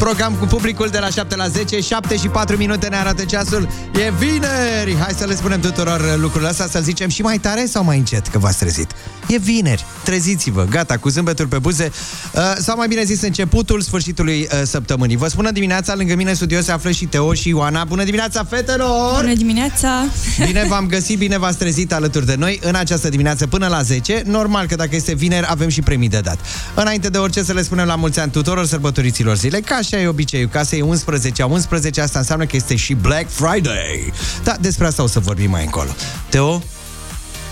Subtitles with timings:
[0.00, 3.68] Program cu publicul de la 7 la 10, 7 și 4 minute ne arată ceasul.
[3.94, 4.96] E vineri!
[5.00, 8.26] Hai să le spunem tuturor lucrurile astea, să zicem și mai tare sau mai încet,
[8.26, 8.90] că v-ați trezit.
[9.28, 11.92] E vineri, treziți-vă, gata, cu zâmbetul pe buze,
[12.34, 15.16] uh, sau mai bine zis, începutul sfârșitului uh, săptămânii.
[15.16, 17.84] Vă spună dimineața, lângă mine în studio se află și Teo și Ioana.
[17.84, 19.20] Bună dimineața, fetelor!
[19.20, 20.04] Bună dimineața!
[20.46, 24.22] Bine v-am găsit, bine v-ați trezit alături de noi în această dimineață până la 10.
[24.26, 26.38] Normal că dacă este vineri avem și premii de dat.
[26.74, 30.08] Înainte de orice să le spunem la mulți ani tuturor sărbătoriților zile, ca așa e
[30.08, 34.12] obiceiul, ca să e 11 a 11, asta înseamnă că este și Black Friday.
[34.44, 35.90] Da, despre asta o să vorbim mai încolo.
[36.28, 36.62] Teo,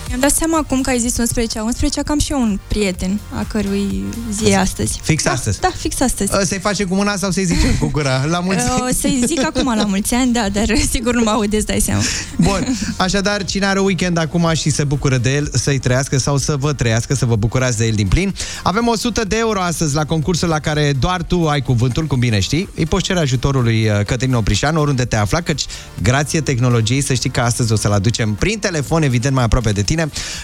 [0.08, 3.20] Mi-am dat seama acum că ai zis 11 11 că am și eu un prieten
[3.34, 5.00] a cărui zi e astăzi.
[5.02, 5.60] Fix da, astăzi?
[5.60, 6.32] Da, fix astăzi.
[6.40, 8.24] ă, să-i face cu mâna sau să-i zicem cu gura?
[8.24, 11.66] La mulți O să-i zic acum la mulți ani, da, dar sigur nu mă audeți,
[11.66, 12.02] dai seama.
[12.36, 16.56] Bun, așadar, cine are weekend acum și se bucură de el, să-i trăiască sau să
[16.56, 18.34] vă trăiască, să vă bucurați de el din plin.
[18.62, 22.40] Avem 100 de euro astăzi la concursul la care doar tu ai cuvântul, cum bine
[22.40, 22.68] știi.
[22.74, 25.66] Îi poți cere ajutorul lui uh, Cătălin Oprișan, oriunde te afla, căci
[26.02, 29.82] grație tehnologiei, să știi că astăzi o să-l aducem prin telefon, evident, mai aproape de
[29.82, 29.97] tine,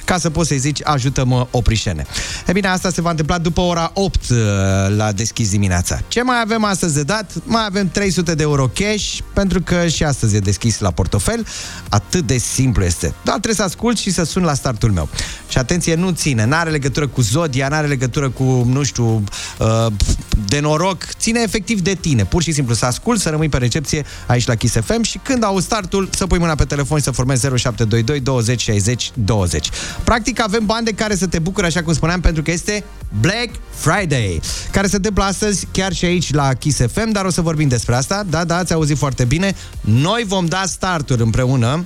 [0.05, 2.06] ca să poți să-i zici, ajută-mă, Oprișene.
[2.47, 4.36] E bine, asta se va întâmpla după ora 8 uh,
[4.97, 6.00] la deschis dimineața.
[6.08, 7.33] Ce mai avem astăzi de dat?
[7.44, 11.47] Mai avem 300 de euro cash, pentru că și astăzi e deschis la portofel.
[11.88, 13.06] Atât de simplu este.
[13.06, 15.08] Dar trebuie să ascult și să sun la startul meu.
[15.48, 19.25] Și atenție, nu ține, n-are legătură cu Zodia, n-are legătură cu, nu știu,
[19.58, 19.86] uh,
[20.47, 22.25] de noroc, ține efectiv de tine.
[22.25, 25.44] Pur și simplu să ascult, să rămâi pe recepție aici la Kiss FM și când
[25.44, 29.44] au startul, să pui mâna pe telefon și să formezi 0722 20 60 20.
[30.05, 32.84] Practic avem bani de care să te bucuri, așa cum spuneam, pentru că este
[33.20, 37.41] Black Friday, care se întâmplă astăzi chiar și aici la Kiss FM, dar o să
[37.41, 38.25] vorbim despre asta.
[38.31, 39.55] Da, da, ați auzit foarte bine.
[39.81, 41.84] Noi vom da starturi împreună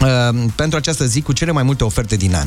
[0.00, 2.46] uh, pentru această zi cu cele mai multe oferte din an.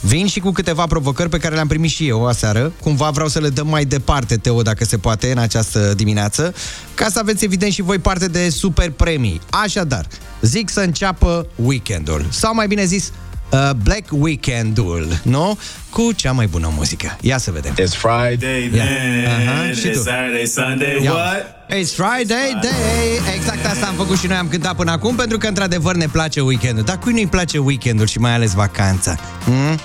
[0.00, 2.72] Vin și cu câteva provocări pe care le-am primit și eu aseară.
[2.80, 6.54] Cumva vreau să le dăm mai departe, Teo, dacă se poate, în această dimineață,
[6.94, 9.40] ca să aveți evident și voi parte de super premii.
[9.50, 10.06] Așadar,
[10.40, 12.26] zic să înceapă weekendul.
[12.30, 13.12] Sau mai bine zis,
[13.50, 15.58] uh, Black Weekendul, nu?
[15.90, 17.16] Cu cea mai bună muzică.
[17.20, 17.72] Ia să vedem.
[17.72, 18.84] It's Friday Ia.
[18.84, 19.48] then.
[19.48, 19.88] Aha, și tu.
[19.88, 21.00] It's Saturday, Sunday.
[21.02, 21.12] Ia.
[21.12, 21.54] What?
[21.68, 25.46] It's Friday Day Exact asta am făcut și noi, am cântat până acum Pentru că
[25.46, 29.16] într-adevăr ne place weekendul Dar cui nu-i place weekendul și mai ales vacanța?
[29.44, 29.78] Mm?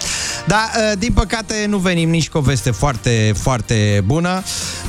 [0.46, 4.44] Dar din păcate nu venim nici cu o veste foarte, foarte bună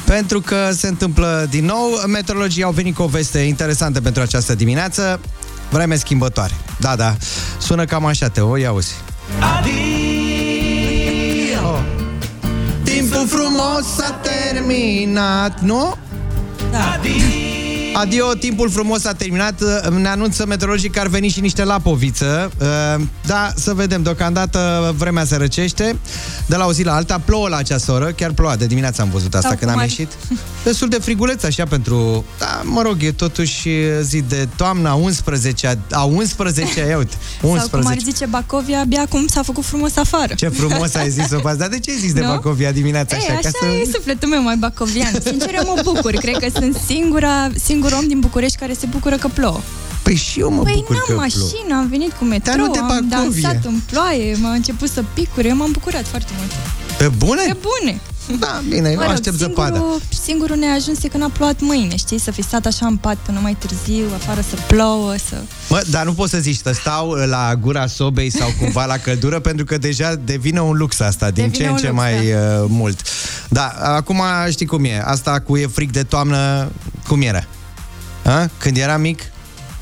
[0.04, 4.54] Pentru că se întâmplă din nou Meteorologii au venit cu o veste interesantă pentru această
[4.54, 5.20] dimineață
[5.70, 7.16] Vreme schimbătoare Da, da,
[7.58, 8.94] sună cam așa, Teo, ia auzi
[11.64, 11.80] oh.
[12.82, 15.94] Timpul frumos s-a terminat, nu?
[16.70, 16.92] Da.
[16.92, 17.49] Adio,
[18.38, 19.62] timpul frumos a terminat.
[19.98, 22.50] Ne anunță meteorologii că ar veni și niște lapoviță.
[22.60, 24.02] Uh, Da, să vedem.
[24.02, 25.96] Deocamdată vremea se răcește.
[26.46, 28.04] De la o zi la alta plouă la această oră.
[28.04, 28.56] Chiar ploua.
[28.56, 30.12] De dimineața am văzut asta Da, când am cum ar- ieșit.
[30.64, 32.24] Destul de friguleț așa pentru...
[32.38, 33.68] Da, mă rog, e totuși
[34.02, 37.88] zi de toamnă a 11 a 11 ia uite, Sau cum 11.
[37.88, 40.34] ar zice Bacovia, abia acum s-a făcut frumos afară.
[40.34, 41.54] Ce frumos ai zis-o pe asta.
[41.58, 42.26] Dar de ce ai zis de Nu?
[42.26, 43.32] Bacovia dimineața Ei, așa?
[43.32, 43.66] așa Ca să...
[43.88, 45.12] e sufletul meu mai bacovian.
[45.24, 46.10] Sincer, eu mă bucur.
[46.12, 49.60] Cred că sunt singura, singur om din București care se bucură că plouă.
[50.02, 51.20] Păi și eu mă Păi bucur că n-am plouă.
[51.20, 53.16] mașină, am venit cu Dar nu metrou, de am Bacovia.
[53.18, 56.50] dansat în ploaie, m-a început să picure, eu m-am bucurat foarte mult.
[56.98, 57.42] Pe bune?
[57.46, 58.00] Pe bune!
[58.38, 59.74] Da, bine, Mă eu rog, aștept zăpada.
[59.76, 62.18] singurul, singurul neajuns e când a plouat mâine, știi?
[62.18, 65.42] Să fi stat așa în pat până mai târziu, afară să plouă, să...
[65.68, 69.40] Mă, dar nu poți să zici să stau la gura sobei sau cumva la căldură,
[69.48, 72.12] pentru că deja devine un lux asta, din Devine ce în un ce lux, mai
[72.30, 72.38] da.
[72.62, 73.00] uh, mult.
[73.48, 75.02] Da, acum știi cum e.
[75.04, 76.68] Asta cu e fric de toamnă,
[77.08, 77.44] cum era?
[78.30, 78.50] A?
[78.58, 79.20] Când eram mic,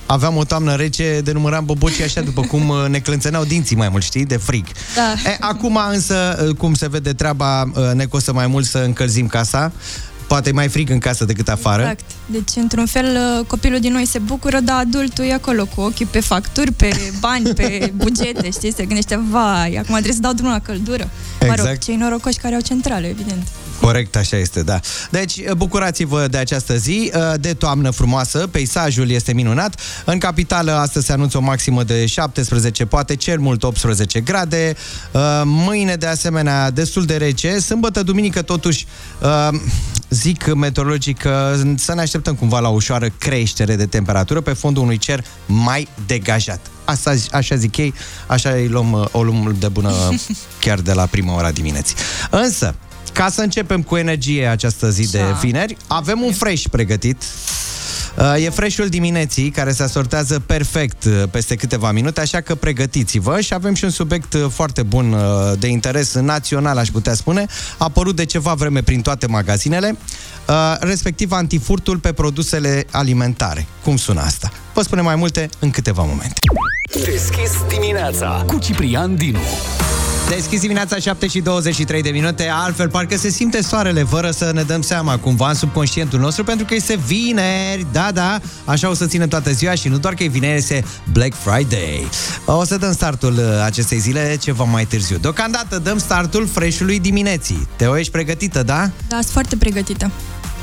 [0.06, 4.02] aveam o toamnă rece, denumăram bobocii așa, după cum uh, ne clănțăneau dinții mai mult,
[4.02, 4.64] știi, de frig.
[4.94, 5.30] Da.
[5.30, 9.26] E, acum însă, uh, cum se vede treaba, uh, ne costă mai mult să încălzim
[9.26, 9.72] casa.
[10.26, 11.80] Poate e mai frig în casă decât afară.
[11.80, 12.04] Exact.
[12.26, 13.06] Deci, într-un fel,
[13.46, 17.54] copilul din noi se bucură, dar adultul e acolo cu ochii pe facturi, pe bani,
[17.54, 18.72] pe bugete, știi?
[18.72, 21.10] Se gândește, vai, acum trebuie să dau drumul la căldură.
[21.40, 21.82] Mă rog, Exact.
[21.82, 23.46] cei norocoși care au centrale, evident.
[23.80, 24.80] Corect, așa este, da.
[25.10, 29.80] Deci, bucurați-vă de această zi, uh, de toamnă frumoasă, peisajul este minunat.
[30.04, 34.76] În capitală astăzi se anunță o maximă de 17, poate cel mult 18 grade.
[35.12, 37.58] Uh, Mâine, de asemenea, destul de rece.
[37.58, 38.86] Sâmbătă, duminică, totuși,
[39.22, 39.60] uh,
[40.08, 44.82] zic meteorologii că să ne așteptăm cumva la o ușoară creștere de temperatură pe fondul
[44.82, 46.60] unui cer mai degajat.
[46.84, 47.94] Asta, așa zic ei,
[48.26, 49.92] așa îi luăm, uh, o luăm de bună
[50.60, 51.96] chiar de la prima ora dimineții.
[52.30, 52.74] Însă,
[53.12, 55.32] ca să începem cu energie această zi de Așa.
[55.32, 57.22] vineri, avem un fresh pregătit.
[58.18, 63.40] Uh, E freshul dimineții care se asortează perfect uh, peste câteva minute, așa că pregătiți-vă
[63.40, 65.20] și avem și un subiect uh, foarte bun uh,
[65.58, 67.46] de interes național, aș putea spune.
[67.78, 69.96] A apărut de ceva vreme prin toate magazinele,
[70.48, 73.66] uh, respectiv antifurtul pe produsele alimentare.
[73.84, 74.52] Cum sună asta?
[74.74, 76.38] Vă spunem mai multe în câteva momente.
[76.92, 79.38] Deschis dimineața Cu Ciprian Dinu.
[80.28, 84.62] Deschis dimineața 7 și 23 de minute, altfel parcă se simte soarele fără să ne
[84.62, 89.06] dăm seama cumva în subconștientul nostru pentru că este vineri, da, da, așa o să
[89.06, 92.08] ținem toată ziua și nu doar că e vineri, este Black Friday.
[92.44, 95.16] O să dăm startul uh, acestei zile ceva mai târziu.
[95.16, 97.68] Deocamdată dăm startul freshului dimineții.
[97.76, 98.90] Teo, ești pregătită, da?
[99.08, 100.10] Da, sunt foarte pregătită.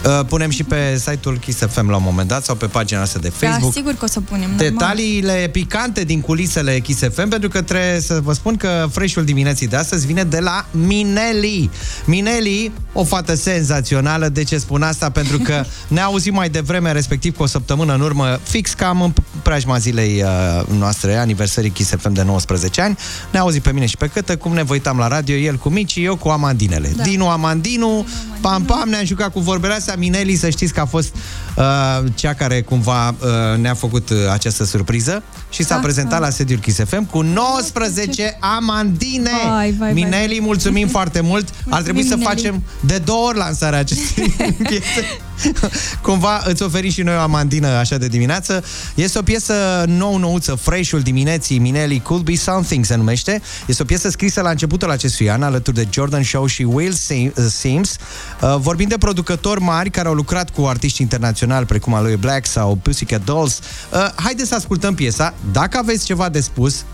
[0.05, 3.19] Uh, Punem și pe site-ul Kiss FM la un moment dat sau pe pagina noastră
[3.19, 3.73] de Facebook.
[3.73, 4.49] Da, sigur că o să punem.
[4.49, 4.69] normal.
[4.69, 9.67] Detaliile picante din culisele Kiss FM, pentru că trebuie să vă spun că freshul dimineții
[9.67, 11.69] de astăzi vine de la Mineli.
[12.05, 15.09] Mineli, o fată senzațională, de ce spun asta?
[15.09, 19.13] Pentru că ne auzim mai devreme, respectiv cu o săptămână în urmă, fix cam în
[19.41, 22.97] preajma zilei uh, noastre, aniversării Kiss FM de 19 ani,
[23.31, 25.69] ne auzit pe mine și pe Cătă, cum ne vă uitam la radio, el cu
[25.69, 26.93] mici, eu cu Amandinele.
[26.95, 27.03] Da.
[27.03, 28.07] Dinu Amandinu,
[28.41, 29.94] pam pam, ne-am jucat cu vorbele astea.
[29.95, 31.15] Mineli, să știți că a fost
[31.57, 35.23] uh, cea care cumva uh, ne-a făcut uh, această surpriză
[35.55, 36.25] și s-a Ah, prezentat ah.
[36.25, 39.29] la sediul Kiss FM cu 19 amandine.
[39.49, 39.93] Vai, vai, vai.
[39.93, 41.49] Mineli, mulțumim foarte mult.
[41.69, 42.35] Ar trebui să Mineli.
[42.35, 44.35] facem de două ori lansarea acestei
[44.69, 45.05] piese.
[46.01, 48.63] Cumva îți oferim și noi o amandină așa de dimineață.
[48.95, 49.53] Este o piesă
[49.87, 53.41] nou-nouță, freshul dimineții, Mineli Could Be Something se numește.
[53.65, 57.33] Este o piesă scrisă la începutul acestui an, alături de Jordan Shaw și Will Sim-
[57.37, 57.95] uh, Sims.
[58.41, 62.75] Uh, Vorbim de producători mari care au lucrat cu artiști internaționali, precum Aloe Black sau
[62.81, 63.59] Pussycat Dolls.
[63.93, 65.33] Uh, Haideți să ascultăm piesa.
[65.51, 66.85] Dacă aveți ceva de spus,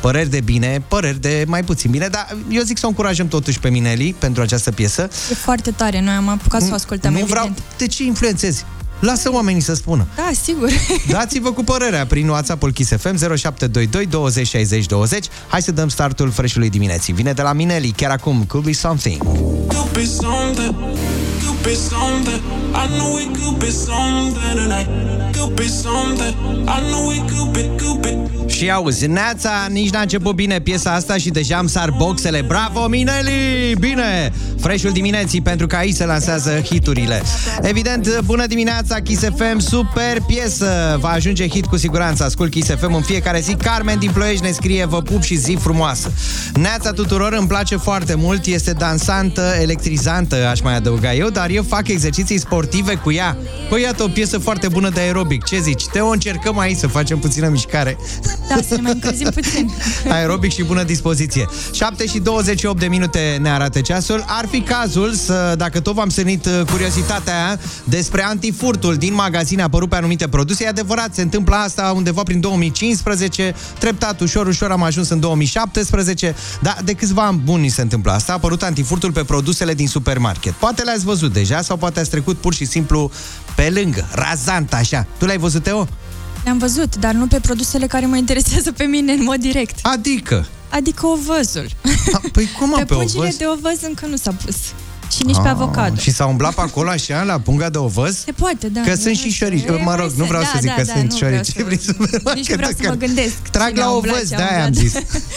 [0.00, 3.58] Păreri de bine, păreri de mai puțin bine, dar eu zic să o încurajăm totuși
[3.60, 5.08] pe Mineli pentru această piesă.
[5.30, 7.40] E foarte tare, noi am apucat să o ascultăm, nu evident.
[7.40, 7.54] vreau...
[7.78, 8.64] De ce influențezi?
[9.00, 10.06] Lasă oamenii să spună.
[10.16, 10.68] Da, sigur.
[11.10, 15.26] Dați-vă cu părerea prin WhatsApp-ul Kiss FM 0722 20 60 20.
[15.48, 17.12] Hai să dăm startul freshului dimineții.
[17.12, 19.22] Vine de la Mineli, chiar acum, Could Be Something.
[19.22, 20.74] could be something,
[21.42, 22.40] could be something.
[22.82, 24.88] I know it could be something tonight.
[25.36, 26.34] Could be something.
[26.76, 28.30] I know it could be, could be.
[28.46, 32.40] Și auzi, Neața, nici n-a început bine piesa asta și deja am sar boxele.
[32.40, 33.74] Bravo, Mineli!
[33.78, 34.32] Bine!
[34.60, 37.22] Freshul dimineții, pentru că aici se lansează hiturile.
[37.62, 40.98] Evident, bună dimineața, Kiss FM, super piesă!
[41.00, 42.24] Va ajunge hit cu siguranță.
[42.24, 43.54] Ascult Kiss FM în fiecare zi.
[43.54, 46.12] Carmen din Ploiești ne scrie, vă pup și zi frumoasă.
[46.54, 51.62] Neața tuturor, îmi place foarte mult, este dansantă, electrizantă, aș mai adăuga eu, dar eu
[51.62, 53.36] fac exerciții sportive cu ea.
[53.68, 55.44] Păi iată o piesă foarte bună de aerobic.
[55.44, 55.86] Ce zici?
[55.86, 57.98] Teo, încercăm aici să facem puțină mișcare.
[58.48, 59.70] Da, să ne mai încălzim puțin.
[60.08, 61.48] Aerobic și bună dispoziție.
[61.72, 64.24] 7 și 28 de minute ne arată ceasul.
[64.26, 69.62] Ar fi cazul să, dacă tot v-am sănit uh, curiozitatea aia despre antifurtul din magazine
[69.62, 74.70] apărut pe anumite produse, e adevărat, se întâmplă asta undeva prin 2015, treptat, ușor, ușor
[74.70, 79.12] am ajuns în 2017, dar de câțiva ani buni se întâmplă asta, a apărut antifurtul
[79.12, 80.52] pe produsele din supermarket.
[80.52, 83.10] Poate le-ați văzut deja sau poate ați trecut pur și simplu
[83.56, 85.06] pe lângă, razant așa.
[85.18, 85.88] Tu l-ai văzut, Teo?
[86.44, 89.78] Le-am văzut, dar nu pe produsele care mă interesează pe mine în mod direct.
[89.82, 90.46] Adică?
[90.68, 91.66] Adică ovăzul.
[92.12, 93.36] A, păi cum, mă, Pe pe pungile ovăz?
[93.36, 94.56] de ovăz încă nu s-a pus.
[95.16, 95.96] Și nici pe Ah, avocado.
[95.96, 98.22] Și s-a umblat pe acolo așa, la punga de ovăz?
[98.24, 98.80] Se poate, da.
[98.80, 99.46] Că nu sunt și știu.
[99.46, 99.64] șorici.
[99.64, 101.32] E, Mă rog, mai nu vreau sunt, să zic da, că da, sunt nu vreau
[101.32, 102.34] șorici să- prin supermarket.
[102.34, 103.34] Nici nu vreau să mă gândesc.
[103.50, 104.84] Trag cine la a umblat, ovăz, ce a de-aia am umblat.
[104.84, 104.92] zis.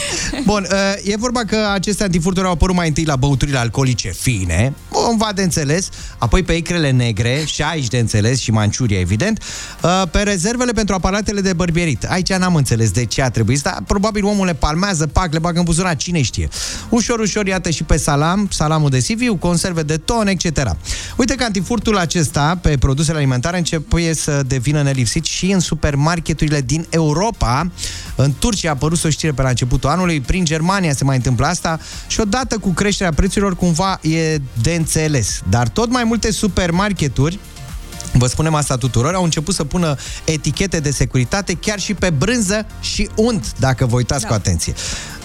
[0.45, 4.73] Bun, uh, e vorba că aceste antifurturi au apărut mai întâi la băuturile alcoolice fine,
[4.89, 9.43] cumva de înțeles, apoi pe icrele negre, și aici de înțeles, și Manciuria, evident,
[9.83, 12.03] uh, pe rezervele pentru aparatele de bărbierit.
[12.03, 15.57] Aici n-am înțeles de ce a trebuit, dar probabil omul le palmează, pac, le bagă
[15.59, 16.47] în buzunar, cine știe.
[16.89, 20.75] Ușor, ușor, iată și pe salam, salamul de Siviu, conserve de ton, etc.
[21.15, 26.85] Uite că antifurtul acesta pe produsele alimentare începe să devină nelipsit și în supermarketurile din
[26.89, 27.71] Europa.
[28.15, 31.45] În Turcia a apărut o știre pe la începutul anului, prin Germania se mai întâmplă
[31.45, 35.41] asta și odată cu creșterea prețurilor cumva e de înțeles.
[35.49, 37.39] Dar tot mai multe supermarketuri
[38.17, 42.65] Vă spunem asta tuturor, au început să pună etichete de securitate chiar și pe brânză
[42.79, 44.27] și unt, dacă vă uitați da.
[44.27, 44.73] cu atenție.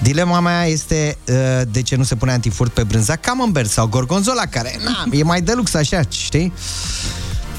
[0.03, 1.35] Dilema mea este uh,
[1.71, 5.41] de ce nu se pune antifurt pe brânza camembert sau gorgonzola, care na, e mai
[5.41, 6.53] de lux așa, știi?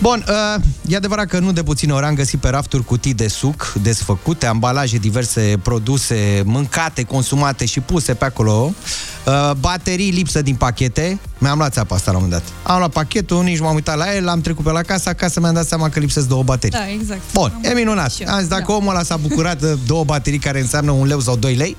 [0.01, 3.27] Bun, uh, e adevărat că nu de puține ori am găsit pe rafturi cutii de
[3.27, 8.73] suc desfăcute, ambalaje, diverse produse mâncate, consumate și puse pe acolo,
[9.25, 11.19] uh, baterii lipsă din pachete.
[11.37, 12.71] Mi-am luat țeapa asta la un moment dat.
[12.71, 15.53] Am luat pachetul, nici m-am uitat la el, l-am trecut pe la casă, acasă mi-am
[15.53, 16.77] dat seama că lipsesc două baterii.
[16.79, 17.21] Da, exact.
[17.33, 18.03] Bun, Am e minunat.
[18.03, 18.73] văzut și eu, Am zis, dacă da.
[18.73, 21.75] omul ăla s-a bucurat de două baterii care înseamnă un leu sau 2 lei,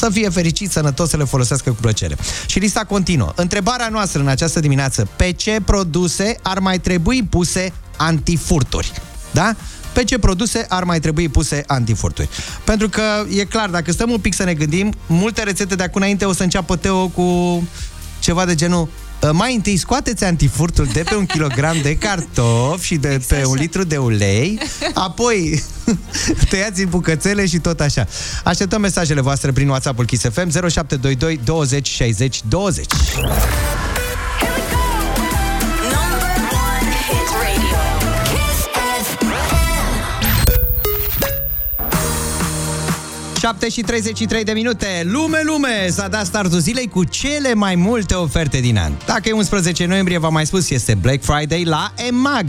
[0.00, 2.16] să fie fericit, sănătos, să le folosească cu plăcere.
[2.46, 3.32] Și lista continuă.
[3.36, 8.92] Întrebarea noastră în această dimineață, pe ce produse ar mai trebui puse antifurturi?
[9.30, 9.54] Da?
[9.92, 12.28] Pe ce produse ar mai trebui puse antifurturi?
[12.64, 13.02] Pentru că
[13.36, 16.32] e clar, dacă stăm un pic să ne gândim, multe rețete de acum înainte o
[16.32, 17.62] să înceapă Teo cu
[18.20, 18.88] ceva de genul "Uh,
[19.32, 23.52] mai întâi scoateți antifurtul de pe un kilogram de cartofi și de Exact pe un
[23.52, 23.60] așa.
[23.62, 24.60] litru de ulei,
[24.94, 25.62] apoi
[26.50, 28.06] tăiați în bucățele și tot așa.
[28.44, 32.86] Așteptăm mesajele voastre prin WhatsApp-ul Kiss FM 0722 20 60 20.
[43.40, 44.86] 7 și 33 de minute.
[45.04, 45.88] Lume, lume!
[45.88, 48.92] S-a dat startul zilei cu cele mai multe oferte din an.
[49.06, 52.44] Dacă e 11 noiembrie, v-am mai spus, este Black Friday la EMAG.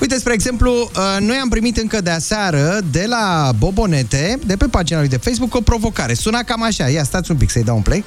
[0.00, 4.66] Uite, spre exemplu, uh, noi am primit încă de aseară de la Bobonete, de pe
[4.70, 6.14] pagina lui de Facebook, o provocare.
[6.14, 6.88] Suna cam așa.
[6.88, 8.04] Ia, stați un pic să-i dau un play.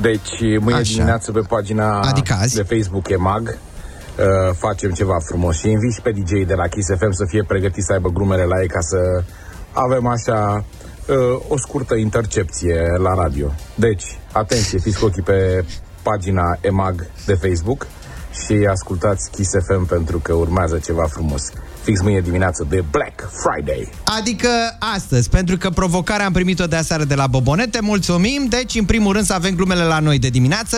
[0.00, 0.92] Deci, mâine Așa.
[0.92, 2.54] dimineață pe pagina Adică azi.
[2.54, 6.88] de Facebook EMAG uh, facem ceva frumos și invit și pe DJ de la Kiss
[6.98, 9.22] FM să fie pregătit să aibă glumele la ei ca să
[9.72, 10.64] avem așa
[11.10, 13.52] uh, o scurtă intercepție la radio.
[13.74, 15.64] Deci, atenție, fiți cu ochii pe
[16.02, 17.86] pagina EMAG de Facebook
[18.44, 21.52] și ascultați Kiss FM pentru că urmează ceva frumos.
[21.82, 23.88] Fix mâine dimineață de Black Friday.
[24.18, 24.48] Adică
[24.94, 28.46] astăzi, pentru că provocarea am primit-o de aseară de la Bobonete, mulțumim.
[28.48, 30.76] Deci, în primul rând, să avem glumele la noi de dimineață,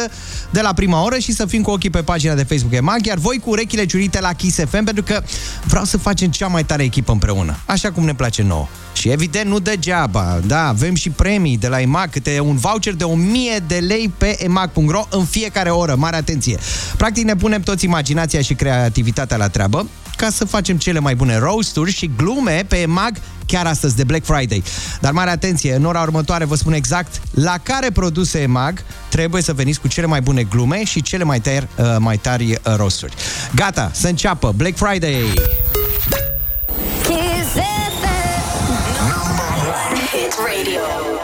[0.51, 3.19] de la prima oră și să fim cu ochii pe pagina de Facebook EMAG, iar
[3.19, 5.23] voi cu urechile ciurite la Kiss FM, pentru că
[5.65, 8.67] vreau să facem cea mai tare echipă împreună, așa cum ne place nouă.
[8.93, 13.05] Și evident, nu degeaba, da, avem și premii de la EMAG, câte un voucher de
[13.05, 15.95] 1000 de lei pe emag.ro în fiecare oră.
[15.99, 16.59] Mare atenție!
[16.97, 21.39] Practic ne punem toți imaginația și creativitatea la treabă ca să facem cele mai bune
[21.39, 23.17] roasturi și glume pe EMAG
[23.47, 24.63] chiar astăzi de Black Friday.
[25.01, 29.53] Dar mare atenție, în ora următoare vă spun exact la care produse EMAG trebuie să
[29.53, 33.15] veniți cu cele mai bune glume și cele mai tari, uh, mai tari uh, roasturi.
[33.55, 35.15] Gata, să înceapă Black Friday!
[37.03, 37.53] Kiss
[38.01, 38.71] FM.
[39.01, 41.22] Number one hit radio.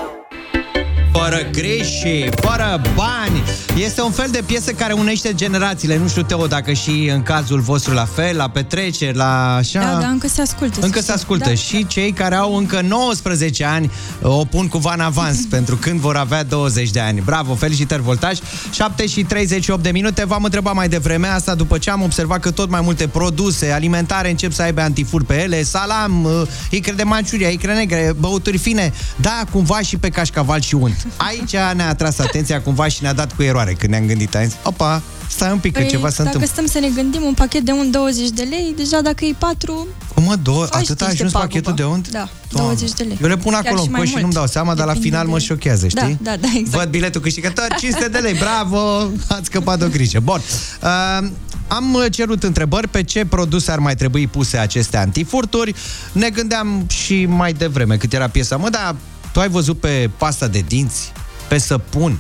[1.23, 3.43] Fără greși, fără bani.
[3.77, 5.97] Este un fel de piesă care unește generațiile.
[5.97, 9.81] Nu știu, Teo, dacă și în cazul vostru la fel, la petreceri, la așa...
[9.81, 10.79] Da, da, încă se ascultă.
[10.81, 11.11] Încă să se știți.
[11.11, 11.55] ascultă Da.
[11.55, 13.91] și cei care au încă 19 ani
[14.23, 17.21] o pun cu van avans pentru când vor avea 20 de ani.
[17.25, 18.39] Bravo, felicitări Voltaj.
[18.73, 20.25] 7 și 38 de minute.
[20.25, 24.31] V-am întrebat mai devreme asta după ce am observat că tot mai multe produse alimentare
[24.31, 28.93] încep să aibă antifur pe ele, salam, uh, icre de manciuria, icre negre, băuturi fine,
[29.17, 31.07] da, cumva și pe cașcaval și unt.
[31.17, 34.35] Aici ne-a atras atenția cumva și ne-a dat cu eroare când ne-am gândit.
[34.35, 36.51] Am zis, opa, stai un pic, că Păi, ceva se dacă întâmplă.
[36.53, 39.87] stăm să ne gândim, un pachet de un 20 de lei, deja dacă e 4,
[40.15, 41.49] Cum mă, două, Ai atât a niște ajuns pagubă.
[41.53, 42.09] pachetul de unt?
[42.11, 42.73] Da, Doamne.
[42.75, 43.19] 20 de lei.
[43.23, 44.23] Eu le pun Chiar acolo și în mai coș și mult.
[44.25, 46.19] nu-mi dau seama, dar la Depinde final mă de- șochează, Da, știi?
[46.23, 46.77] da, da, exact.
[46.83, 48.79] Văd biletul câștigător, 500 de lei, bravo,
[49.37, 50.21] ați scăpat de o grijă.
[50.21, 50.41] Bun,
[50.83, 51.29] uh,
[51.69, 55.75] am cerut întrebări pe ce produse ar mai trebui puse aceste antifurturi.
[56.13, 58.57] Ne gândeam și mai devreme cât era piesa.
[58.57, 58.95] Mă, dar
[59.39, 61.13] tu ai văzut pe pasta de dinți,
[61.49, 62.19] pe săpun,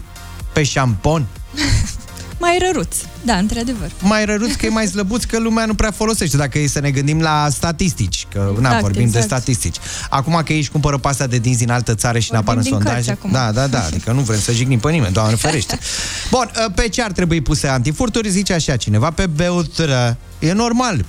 [0.52, 1.26] pe șampon?
[2.40, 2.96] mai răruț.
[3.22, 3.90] Da, într-adevăr.
[4.00, 6.90] mai răruț că e mai slăbuț că lumea nu prea folosește, dacă e să ne
[6.90, 9.20] gândim la statistici, că na, Exact, vorbim exact.
[9.20, 9.76] de statistici.
[10.10, 12.78] Acum că ești cumpără pasta de dinți din altă țară și ne apar în Vorbim
[12.78, 13.06] din sondaje.
[13.06, 13.30] cărți acum.
[13.30, 15.78] Da, da, da, adică nu vrem să jignim pe nimeni, Doamne ferește.
[16.30, 18.28] Bun, pe ce ar trebui puse antifurturi?
[18.30, 20.16] Zice așa cineva, pe beutură.
[20.38, 21.04] E normal,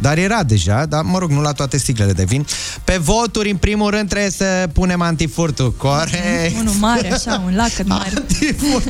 [0.00, 2.46] dar era deja, dar mă rog, nu la toate sticlele de vin.
[2.84, 5.72] Pe voturi, în primul rând, trebuie să punem antifurtul.
[5.72, 6.58] Corect!
[6.58, 8.12] Unul mare, așa, un lacăt mare.
[8.16, 8.84] Antifurt.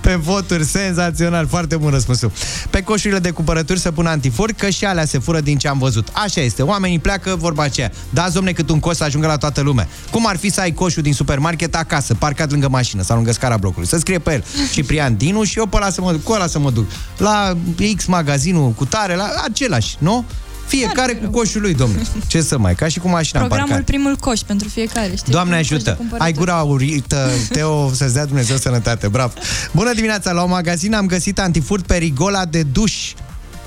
[0.00, 2.32] Pe voturi, senzațional, foarte bun răspunsul.
[2.70, 5.78] Pe coșurile de cumpărături să pună antifur, că și alea se fură din ce am
[5.78, 6.08] văzut.
[6.12, 7.92] Așa este, oamenii pleacă vorba aceea.
[8.10, 9.88] Dați, domne, cât un coș să ajungă la toată lumea.
[10.10, 13.56] Cum ar fi să ai coșul din supermarket acasă, parcat lângă mașină sau lângă scara
[13.56, 13.88] blocului?
[13.88, 16.46] Să scrie pe el Ciprian Dinu și eu pe ăla să mă duc, cu ăla
[16.46, 16.90] să mă duc.
[17.16, 17.56] La
[17.96, 20.24] X magazinul cu tare, la același, nu?
[20.68, 21.30] Fiecare Foarte cu rău.
[21.30, 22.02] coșul lui, domne.
[22.26, 23.92] Ce să mai, ca și cu mașina în Programul parcare.
[23.98, 25.32] primul coș pentru fiecare, știi?
[25.32, 25.94] Doamne Primul coș de ajută!
[25.96, 26.30] cumpărături.
[26.30, 29.32] Ai gura aurită, Teo, să-ți dea Dumnezeu sănătate, bravo!
[29.72, 30.32] Bună dimineața!
[30.32, 33.12] La un magazin am găsit antifurt pe rigola de duș.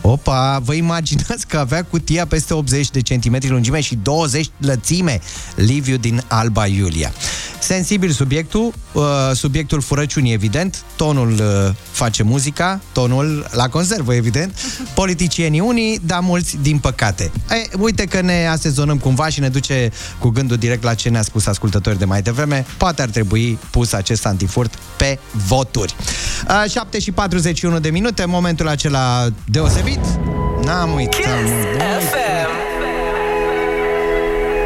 [0.01, 5.21] Opa, vă imaginați că avea cutia peste 80 de centimetri lungime și 20 lățime.
[5.55, 7.11] Liviu din Alba Iulia.
[7.59, 9.03] Sensibil subiectul, uh,
[9.33, 14.53] subiectul furăciunii, evident, tonul uh, face muzica, tonul la conservă, evident,
[14.93, 17.31] politicienii unii, dar mulți din păcate.
[17.49, 21.21] E, uite că ne asezonăm cumva și ne duce cu gândul direct la ce ne-a
[21.21, 22.65] spus ascultători de mai devreme.
[22.77, 25.95] Poate ar trebui pus acest antifurt pe voturi.
[26.65, 29.90] Uh, 7 și 41 de minute, momentul acela deosebit.
[30.63, 31.79] N-am uitat, mă, bun.
[31.99, 32.49] FM.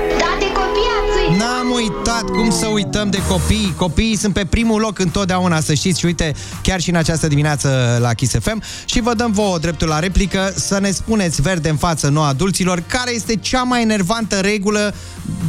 [0.09, 1.37] Date copiații!
[1.37, 3.73] N-am uitat, cum să uităm de copii?
[3.77, 5.99] Copiii sunt pe primul loc întotdeauna, să știți.
[5.99, 8.61] Și uite, chiar și în această dimineață la Kiss FM.
[8.85, 12.83] Și vă dăm vouă dreptul la replică să ne spuneți verde în față nouă adulților
[12.87, 14.93] care este cea mai enervantă regulă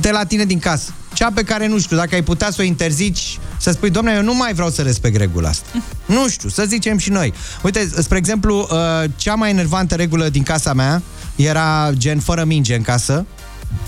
[0.01, 0.93] de la tine din casă.
[1.17, 4.23] Cea pe care, nu știu, dacă ai putea să o interzici, să spui, domnule, eu
[4.23, 5.67] nu mai vreau să respect regula asta.
[6.15, 7.33] nu știu, să zicem și noi.
[7.63, 11.03] Uite, spre exemplu, uh, cea mai enervantă regulă din casa mea
[11.37, 13.27] era gen fără minge în casă,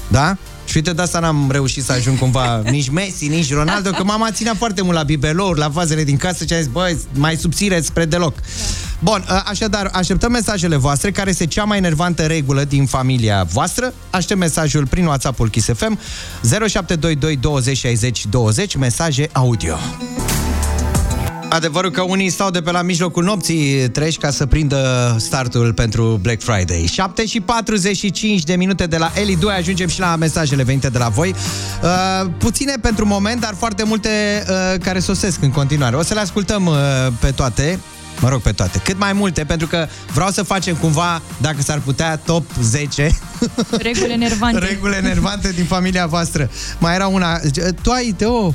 [0.08, 0.36] da?
[0.68, 4.30] Și uite, de asta n-am reușit să ajung cumva nici Messi, nici Ronaldo, că mama
[4.30, 7.80] ținea foarte mult la bibelouri, la vazele din casă și a zis, băi, mai subțire
[7.80, 8.34] spre deloc.
[8.98, 13.92] Bun, ă, așadar, așteptăm mesajele voastre, care este cea mai enervantă regulă din familia voastră.
[14.10, 15.98] Aștept mesajul prin WhatsApp-ul Kiss FM
[16.42, 19.76] 0722 20 60 20, mesaje audio.
[21.48, 26.18] Adevărul că unii stau de pe la mijlocul nopții treci ca să prindă startul pentru
[26.22, 26.88] Black Friday.
[26.92, 30.98] 7 și 45 de minute de la Eli 2 ajungem și la mesajele venite de
[30.98, 31.34] la voi.
[31.82, 34.08] Uh, puține pentru moment, dar foarte multe
[34.48, 35.96] uh, care sosesc în continuare.
[35.96, 36.76] O să le ascultăm uh,
[37.20, 37.78] pe toate.
[38.20, 38.80] Mă rog, pe toate.
[38.84, 43.18] Cât mai multe, pentru că vreau să facem cumva, dacă s-ar putea, top 10
[43.70, 44.58] Reguli enervante.
[44.68, 46.50] reguli enervante din familia voastră.
[46.78, 47.40] Mai era una...
[47.82, 48.54] Tu ai, Teo,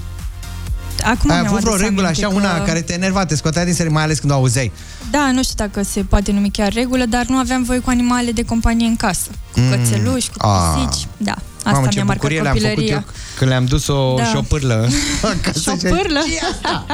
[1.04, 2.40] Acum ai mi-am avut vreo adus regulă aminte așa, că...
[2.40, 4.72] una care te enerva, te scotea din serie, mai ales când o auzeai.
[5.12, 8.32] Da, nu știu dacă se poate numi chiar regulă, dar nu aveam voie cu animale
[8.32, 9.30] de companie în casă.
[9.54, 10.86] Cu cățeluși, cu Ah.
[10.88, 11.08] pisici.
[11.18, 12.96] Da, asta Mamă, ce mi-a marcat bucurie le-am făcut copilăria.
[12.96, 14.24] eu când le-am dus o Da.
[14.26, 14.88] șopârlă.
[15.38, 15.60] acasă.
[15.60, 16.20] Șopârlă?
[16.28, 16.86] Ce e asta?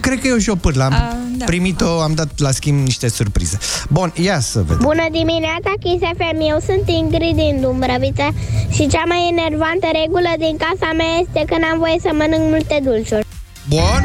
[0.00, 0.84] Cred că e o șopârlă.
[0.84, 1.44] Am A, da.
[1.44, 3.58] primit-o, am dat la schimb niște surprize.
[3.88, 4.78] Bun, ia să vedem.
[4.82, 6.38] Bună dimineața, Kiss FM.
[6.50, 8.28] Eu sunt Ingrid din Dumbrăvița
[8.70, 12.76] și cea mai enervantă regulă din casa mea este că n-am voie să mănânc multe
[12.86, 13.23] dulciuri.
[13.74, 14.02] Bun?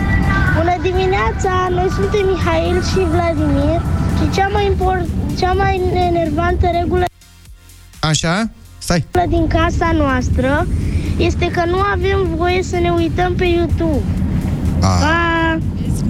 [0.58, 3.82] Bună dimineața, noi suntem Mihail și Vladimir
[4.18, 5.06] și cea mai, import,
[5.40, 5.82] cea mai
[6.14, 7.04] enervantă regulă
[8.00, 8.50] Așa?
[8.78, 9.06] Stai.
[9.28, 10.68] din casa noastră
[11.18, 14.02] este că nu avem voie să ne uităm pe YouTube.
[14.82, 14.88] A.
[14.88, 15.58] Pa!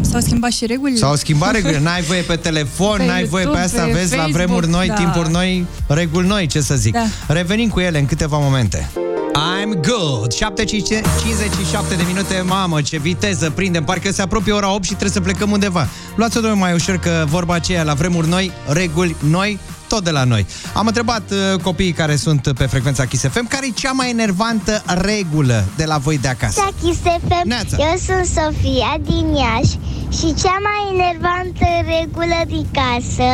[0.01, 0.97] S-au schimbat și regulile?
[0.99, 4.15] S-au schimbat regulile, n-ai voie pe telefon, Pe n-ai voie pe YouTube, asta, pe vezi,
[4.15, 4.93] la Facebook, vremuri noi, da.
[4.93, 6.93] timpuri noi, reguli noi, ce să zic.
[6.93, 7.05] Da.
[7.27, 8.89] Revenim cu ele în câteva momente.
[9.35, 10.33] I'm good.
[10.33, 13.83] 7.57 de minute, mamă, ce viteză prindem.
[13.83, 15.87] Parcă se apropie ora 8 și trebuie să plecăm undeva.
[16.15, 19.59] Luați-o domnule mai ușor că vorba aceea, la vremuri noi, reguli noi,
[19.89, 20.45] tot de la noi.
[20.73, 24.83] Am întrebat uh, copiii care sunt pe frecvența Kiss FM, care e cea mai enervantă
[24.85, 26.59] regulă de la voi de acasă?
[26.61, 27.47] Neața, Kiss FM.
[27.47, 27.77] Neața.
[27.79, 29.75] Eu sunt Sofia din Iași
[30.17, 31.65] și cea mai enervantă
[31.97, 33.29] regulă din casă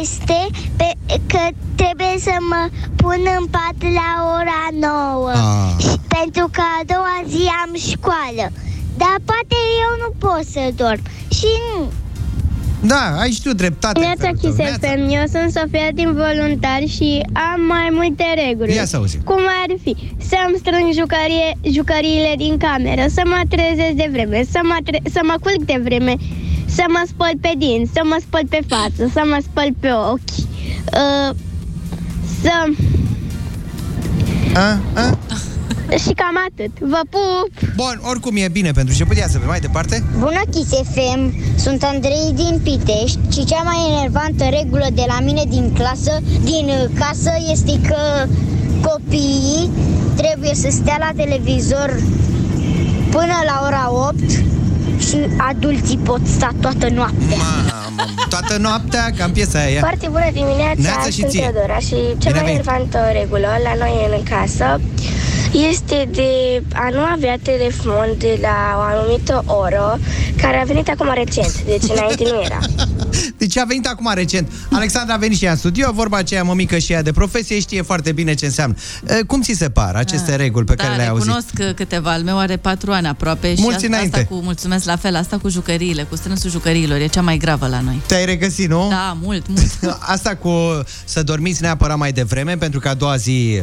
[0.00, 0.38] este
[0.76, 0.88] pe,
[1.26, 1.42] că
[1.74, 2.62] trebuie să mă
[2.96, 5.84] pun în pat la ora 9 Ah.
[5.84, 8.46] și, pentru că a doua zi am școală.
[8.96, 11.02] Dar poate eu nu pot să dorm
[11.38, 11.92] și nu.
[12.86, 13.98] Da, ai și tu dreptate.
[14.00, 14.64] în Neața felul Kiss tău.
[14.64, 14.88] Neața.
[14.88, 18.74] FM, eu sunt Sofia din Voluntari și am mai multe reguli.
[18.74, 19.20] Ia să auzim.
[19.24, 19.92] Cum ar fi
[20.30, 25.20] să-mi strâng jucărie, jucăriile din cameră, să mă trezesc de vreme, să mă, tre- să
[25.22, 26.14] mă culc de vreme,
[26.66, 30.36] să mă spăl pe dinți, să mă spăl pe față, să mă spăl pe ochi,
[31.02, 31.30] uh,
[32.42, 32.54] să...
[34.54, 34.78] A?
[35.02, 35.18] A?
[35.96, 36.72] Și cam atât.
[36.78, 37.74] Vă pup!
[37.76, 39.16] Bun, oricum e bine pentru început.
[39.16, 40.04] Ia să vedem mai departe.
[40.18, 41.20] Bună, Kiss FM!
[41.56, 46.66] Sunt Andrei din Pitești și cea mai enervantă regulă de la mine din clasă, din
[46.68, 48.26] uh, casă, este că
[48.88, 49.70] copiii
[50.16, 52.00] trebuie să stea la televizor
[53.10, 54.14] până la ora 8
[54.98, 57.36] și adulții pot sta toată noaptea.
[57.36, 59.80] Mamă, toată noaptea, cam piesa aia.
[59.80, 61.40] Foarte bună dimineața, Neața și sunt ție.
[61.40, 62.48] Teodora și cea Bine mai venit.
[62.48, 64.80] enervantă regulă la noi în casă
[65.52, 69.98] este de a nu avea telefon de la o anumită oră,
[70.36, 72.58] care a venit acum recent, deci înainte nu era.
[73.36, 74.52] Deci a venit acum recent.
[74.70, 77.82] Alexandra a venit și ea în studio, vorba aceea mămică și ea de profesie, știe
[77.82, 78.74] foarte bine ce înseamnă.
[79.08, 81.26] E, Cum ți se par aceste reguli pe da, care le-ai auzit?
[81.26, 82.12] recunosc câteva.
[82.12, 84.16] Al meu are patru ani aproape Mulți și asta, înainte.
[84.16, 87.66] asta cu, mulțumesc la fel, asta cu jucăriile, cu strânsul jucăriilor, e cea mai gravă
[87.66, 88.00] la noi.
[88.06, 88.86] Te-ai regăsit, nu?
[88.90, 89.96] Da, mult, mult.
[90.14, 93.62] Asta cu să dormiți neapărat mai devreme, pentru că a doua zi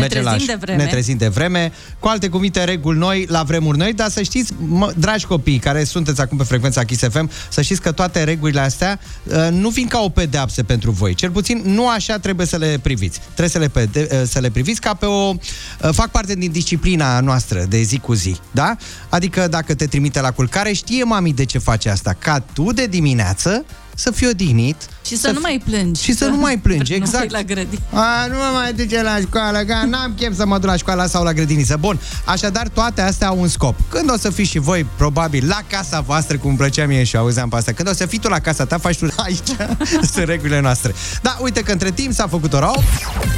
[0.00, 0.82] Ne merge trezim la, de vreme.
[0.82, 1.72] Ne trezim de vreme.
[1.98, 5.84] Cu alte cuvinte, reguli noi, la vremuri noi, dar să știți, mă, dragi copii care
[5.84, 9.86] sunteți acum pe frecvența Kiss FM, să știți că toate regulile astea uh, nu vin
[9.86, 11.14] ca o pedeapsă pentru voi.
[11.14, 13.20] Cel puțin nu așa trebuie să le priviți.
[13.24, 15.32] Trebuie să le, pede- uh, să le priviți ca pe o...
[15.32, 18.76] uh, Fac parte din disciplina noastră de zi cu zi, da?
[19.08, 22.16] Adică dacă te trimite la culcare, știe mami de ce face asta.
[22.18, 23.64] Ca tu de dimineață
[24.00, 24.76] să fii odihnit.
[25.06, 26.02] Și să, nu mai plângi.
[26.02, 27.30] Și să nu mai plângi, Nu exact.
[27.32, 27.82] mai la grădini.
[27.92, 31.06] A, nu mă mai duce la școală, că n-am chef să mă duc la școală
[31.06, 31.76] sau la grădiniță.
[31.80, 33.74] Bun, așadar toate astea au un scop.
[33.88, 37.16] Când o să fiți și voi, probabil, la casa voastră, cum îmi plăcea mie și
[37.16, 39.38] auzeam pe asta, când o să fii tu la casa ta, faci tu aici,
[40.12, 40.94] sunt regulile noastre.
[41.22, 42.82] Da, uite că între timp s-a făcut ora 8,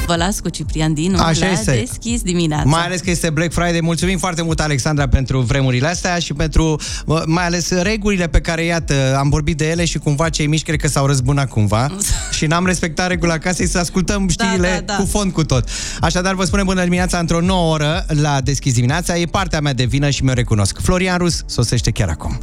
[0.07, 1.85] Vă las cu Ciprian Dinu Așa la este.
[1.87, 2.65] deschis dimineața.
[2.67, 3.81] mai ales că este Black Friday.
[3.83, 8.65] Mulțumim foarte mult, Alexandra, pentru vremurile astea și pentru, mă, mai ales, regulile pe care,
[8.65, 11.97] iată, am vorbit de ele și cumva cei mici cred că s-au răzbunat cumva
[12.37, 14.97] și n-am respectat regula casei să ascultăm știrile da, da.
[14.97, 15.69] cu fond cu tot.
[16.01, 19.17] Așadar, vă spunem bună dimineața într-o nouă oră la Deschis dimineața.
[19.17, 20.81] E partea mea de vină și mi-o recunosc.
[20.81, 22.39] Florian Rus sosește chiar acum.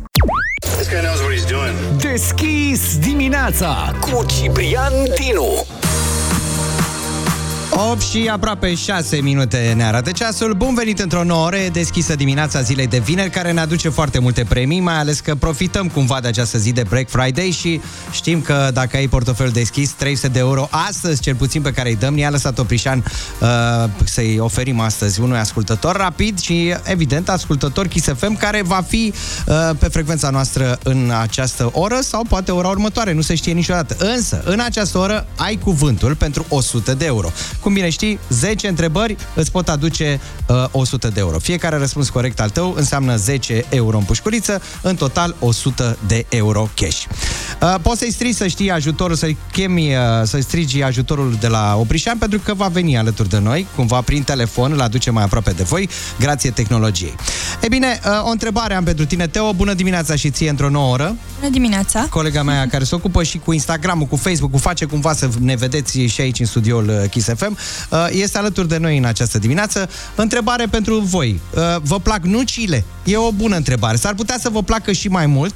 [1.97, 5.65] Deschis dimineața cu Ciprian Dinu.
[7.87, 10.53] 8 și aproape 6 minute ne arată ceasul.
[10.53, 14.43] Bun venit într-o nouă oră deschisă dimineața zilei de vineri, care ne aduce foarte multe
[14.43, 18.69] premii, mai ales că profităm cumva de această zi de Black Friday și știm că
[18.73, 22.29] dacă ai portofelul deschis, 300 de euro astăzi, cel puțin pe care îi dăm, ne-a
[22.29, 23.03] lăsat Oprișan
[23.39, 23.47] uh,
[24.03, 29.13] să-i oferim astăzi unui ascultător rapid și, evident, ascultător Kiss FM, care va fi
[29.47, 33.95] uh, pe frecvența noastră în această oră sau poate ora următoare, nu se știe niciodată.
[34.15, 37.31] Însă, în această oră ai cuvântul pentru 100 de euro.
[37.69, 41.39] Cum bine știi, 10 întrebări îți pot aduce uh, 100 de euro.
[41.39, 46.69] Fiecare răspuns corect al tău înseamnă 10 euro în pușculiță, în total 100 de euro
[46.75, 47.03] cash.
[47.61, 51.75] Uh, poți să-i strigi să știi ajutorul, să-i chemi, uh, să-i strigi ajutorul de la
[51.79, 55.51] Oprișan, pentru că va veni alături de noi, cumva prin telefon, îl aduce mai aproape
[55.51, 57.15] de voi, grație tehnologiei.
[57.61, 59.53] E bine, uh, o întrebare am pentru tine, Teo.
[59.53, 61.15] Bună dimineața și ție într-o nouă oră.
[61.39, 62.07] Bună dimineața!
[62.09, 65.99] Colega mea care se ocupă și cu Instagram-ul, cu Facebook-ul, face cumva să ne vedeți
[65.99, 67.57] și aici în studioul uh, Kiss FM.
[67.89, 69.89] Uh, Este alături de noi în această dimineață.
[70.15, 71.39] Întrebare pentru voi.
[71.55, 72.83] Uh, Vă plac nucile?
[73.03, 73.97] E o bună întrebare.
[73.97, 75.53] S-ar putea să vă placă și mai mult,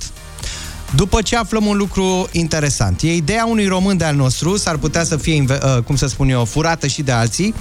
[0.95, 3.01] după ce aflăm un lucru interesant.
[3.01, 6.07] E ideea unui român de al nostru, s-ar putea să fie, inve- uh, cum să
[6.07, 7.53] spun eu, furată și de alții.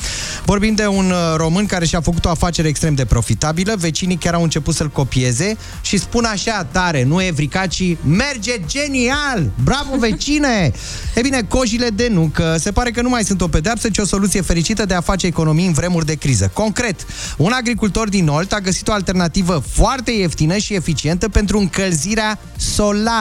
[0.44, 4.34] Vorbim de un uh, român care și-a făcut o afacere extrem de profitabilă, vecinii chiar
[4.34, 9.50] au început să-l copieze și spun așa tare, nu e vricat, ci merge genial!
[9.64, 10.72] Bravo, vecine!
[11.16, 14.04] e bine, cojile de nucă se pare că nu mai sunt o pedeapsă, ci o
[14.04, 16.50] soluție fericită de a face economii în vremuri de criză.
[16.52, 22.38] Concret, un agricultor din Olt a găsit o alternativă foarte ieftină și eficientă pentru încălzirea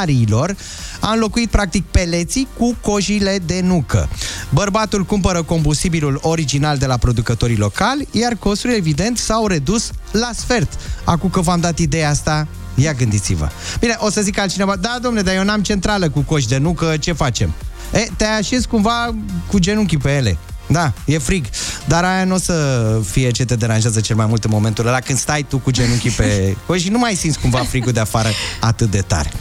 [0.02, 0.56] solariilor.
[1.00, 4.10] A înlocuit practic peleții cu cojile de nucă.
[4.50, 10.80] Bărbatul cumpără combustibilul original de la producătorii locali, iar costurile, evident, s-au redus la sfert.
[11.04, 13.50] Acum că v-am dat ideea asta, ia gândiți-vă.
[13.80, 16.98] Bine, o să zic altcineva, da, domnule, dar eu n-am centrală cu coși de nucă,
[17.00, 17.54] ce facem?
[17.94, 19.16] E, te așezi cumva
[19.48, 20.38] cu genunchii pe ele.
[20.68, 21.46] Da, e frig.
[21.88, 25.00] Dar aia nu o să fie ce te deranjează cel mai mult în momentul ăla
[25.00, 26.26] când stai tu cu genunchii pe
[26.66, 29.32] coși și nu mai simți cumva frigul de afară atât de tare.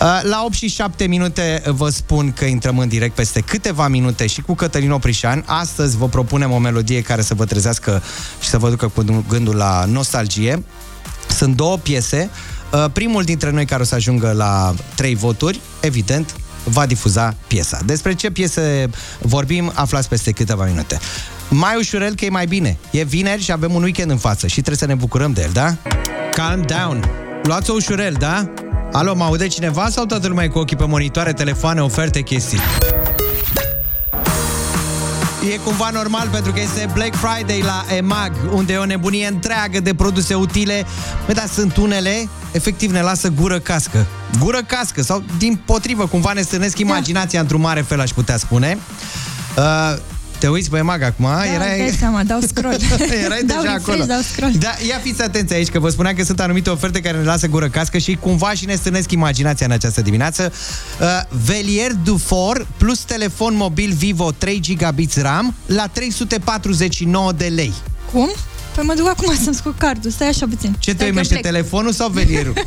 [0.00, 4.26] Uh, La 8 și 7 minute vă spun că intrăm în direct peste câteva minute
[4.26, 5.44] și cu Cătălin Oprișan.
[5.46, 8.02] Astăzi vă propunem o melodie care să vă trezească
[8.40, 10.64] și să vă ducă cu gândul la nostalgie.
[11.28, 12.30] Sunt două piese.
[12.72, 17.80] Uh, Primul dintre noi care o să ajungă la trei voturi, evident, va difuza piesa.
[17.84, 20.98] Despre ce piese vorbim, aflați peste câteva minute.
[21.48, 22.78] Mai ușurel că e mai bine.
[22.90, 25.50] E vineri și avem un weekend în față și trebuie să ne bucurăm de el,
[25.52, 25.76] da?
[26.34, 27.25] Calm down.
[27.46, 28.52] Luați-o ușurel, da?
[28.92, 32.58] Alo, mă aude cineva sau toată lumea e cu ochii pe monitoare, telefoane, oferte, chestii?
[35.52, 39.80] E cumva normal pentru că este Black Friday la EMAG, unde e o nebunie întreagă
[39.80, 40.86] de produse utile.
[41.26, 44.06] Bă, dar sunt unele, efectiv ne lasă gură cască.
[44.38, 48.78] Gură cască sau din potrivă, cumva ne stârnesc imaginația într-un mare fel, aș putea spune.
[49.56, 49.96] Uh,
[50.38, 51.78] te uiți pe EMAG acum, Da, erai...
[51.78, 52.76] dai seama, dau scroll.
[53.24, 54.04] Erai dau deja refresh, acolo.
[54.04, 54.52] dau scroll.
[54.58, 57.46] Da, ia fiți atenți aici, că vă spuneam că sunt anumite oferte care ne lasă
[57.46, 60.52] gură cască și cumva și ne stânesc imaginația în această dimineață.
[61.00, 61.06] Uh,
[61.46, 67.72] Velier Dufour plus telefon mobil Vivo 3 GB RAM la 349 de lei.
[68.12, 68.30] Cum?
[68.76, 70.76] Păi mă duc acum să-mi scot cardul, stai așa puțin.
[70.78, 71.44] Ce te Stai că uimește, plec.
[71.44, 72.52] telefonul sau velierul?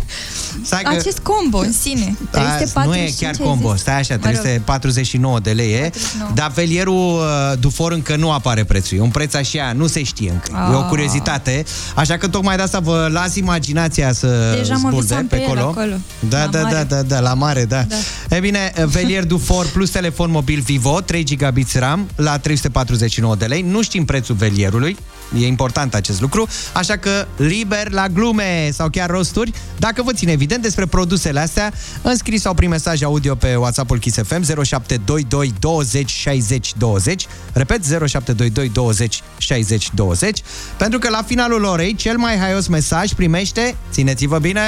[0.63, 2.15] Stai că- Acest combo în sine.
[2.31, 4.31] A, 345 nu e chiar combo, stai așa, Mă rog.
[4.39, 6.31] 349 de lei e, 49.
[6.35, 8.97] dar velierul uh, Dufor încă nu apare prețul.
[8.97, 10.67] E un preț așa, nu se știe încă.
[10.71, 10.85] E o Ah.
[10.89, 11.63] curiozitate.
[11.95, 15.41] Așa că tocmai de asta vă las imaginația să Deja mă zburde visam pe pe
[15.41, 15.61] el acolo.
[15.69, 15.93] acolo.
[16.29, 16.73] Da, La da, mare.
[16.75, 17.85] da, da, da, la mare, da.
[18.27, 18.35] Da.
[18.35, 23.61] E bine, velier Dufor plus telefon mobil Vivo, 3 GB RAM la 349 de lei.
[23.61, 24.97] Nu știm prețul velierului.
[25.39, 29.51] E important acest lucru, așa că liber la glume sau chiar rosturi.
[29.77, 34.17] Dacă vă ține evident despre produsele astea, înscris sau prin mesaj audio pe WhatsApp-ul Kiss
[34.17, 37.27] FM 0722 20 60 20.
[37.53, 40.41] Repet, 0722 20 60 20.
[40.77, 44.61] Pentru că la finalul orei, cel mai haios mesaj primește, țineți-vă bine,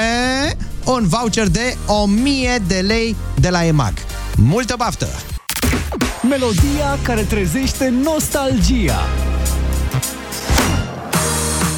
[0.84, 3.94] un voucher de 1000 de lei de la EMAG.
[4.36, 5.08] Multă baftă!
[6.28, 9.00] Melodia care trezește nostalgia.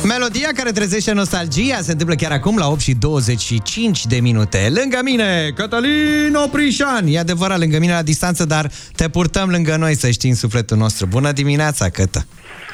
[0.05, 4.73] Melodia care trezește nostalgia se întâmplă chiar acum la 8 și 25 de minute.
[4.81, 7.05] Lângă mine, Cătălin Oprișan.
[7.07, 10.77] E adevărat, lângă mine la distanță, dar te purtăm lângă noi, să știi, în sufletul
[10.77, 11.07] nostru.
[11.07, 12.27] Bună dimineața, Cătă!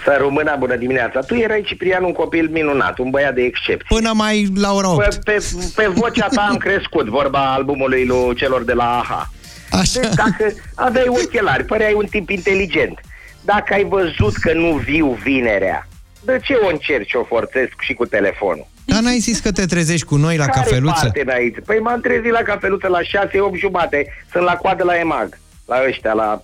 [0.05, 1.21] Să rămână bună dimineața.
[1.21, 3.87] Tu erai, Ciprian, un copil minunat, un băiat de excepție.
[3.89, 5.15] Până mai la ora 8.
[5.15, 9.33] Pe, pe, pe vocea ta am crescut, vorba albumului lui celor de la AHA.
[9.71, 10.01] Așa.
[10.01, 13.01] Deci dacă aveai ochelari, păreai un tip inteligent.
[13.45, 15.89] Dacă ai văzut că nu viu vinerea,
[16.25, 18.67] de ce o încerci, o forțezi și cu telefonul?
[18.85, 21.01] Dar n-ai zis că te trezești cu noi la Care cafeluță?
[21.03, 21.55] parte n-ai?
[21.67, 24.07] Păi m-am trezit la cafeluță la 6, 8 jumate.
[24.33, 25.39] Sunt la coadă la EMAG.
[25.67, 26.43] La ăștia, la...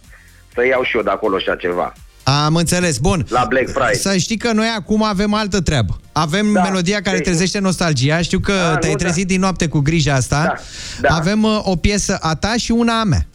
[0.55, 1.93] Să iau și eu de acolo așa ceva.
[2.23, 3.27] Am înțeles, bun.
[3.29, 3.95] La Black Friday.
[3.95, 6.01] Să știi că noi acum avem altă treabă.
[6.13, 8.21] Avem da, melodia care Deci- trezește nostalgia.
[8.21, 10.43] Știu că Da, te-ai nu, trezit din noapte cu grija asta.
[10.45, 10.55] Da,
[11.09, 11.15] da.
[11.15, 13.27] Avem uh, o piesă a ta și una a mea.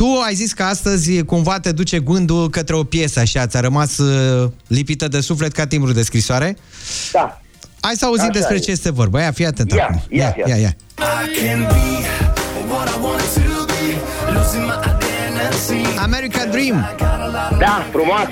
[0.00, 3.98] Tu ai zis că astăzi cumva te duce gândul către o piesă așa, ți-a rămas
[3.98, 6.56] uh, lipită de suflet ca timbru de scrisoare.
[7.12, 7.40] Da.
[7.80, 8.58] Hai să auzim Așa despre e.
[8.58, 9.20] ce este vorba.
[9.20, 10.02] Ia, fii atent Ia, acum.
[10.08, 10.56] ia, ia, ia.
[10.56, 10.76] ia, ia.
[15.96, 16.88] American Dream.
[17.58, 18.30] Da, frumoasă.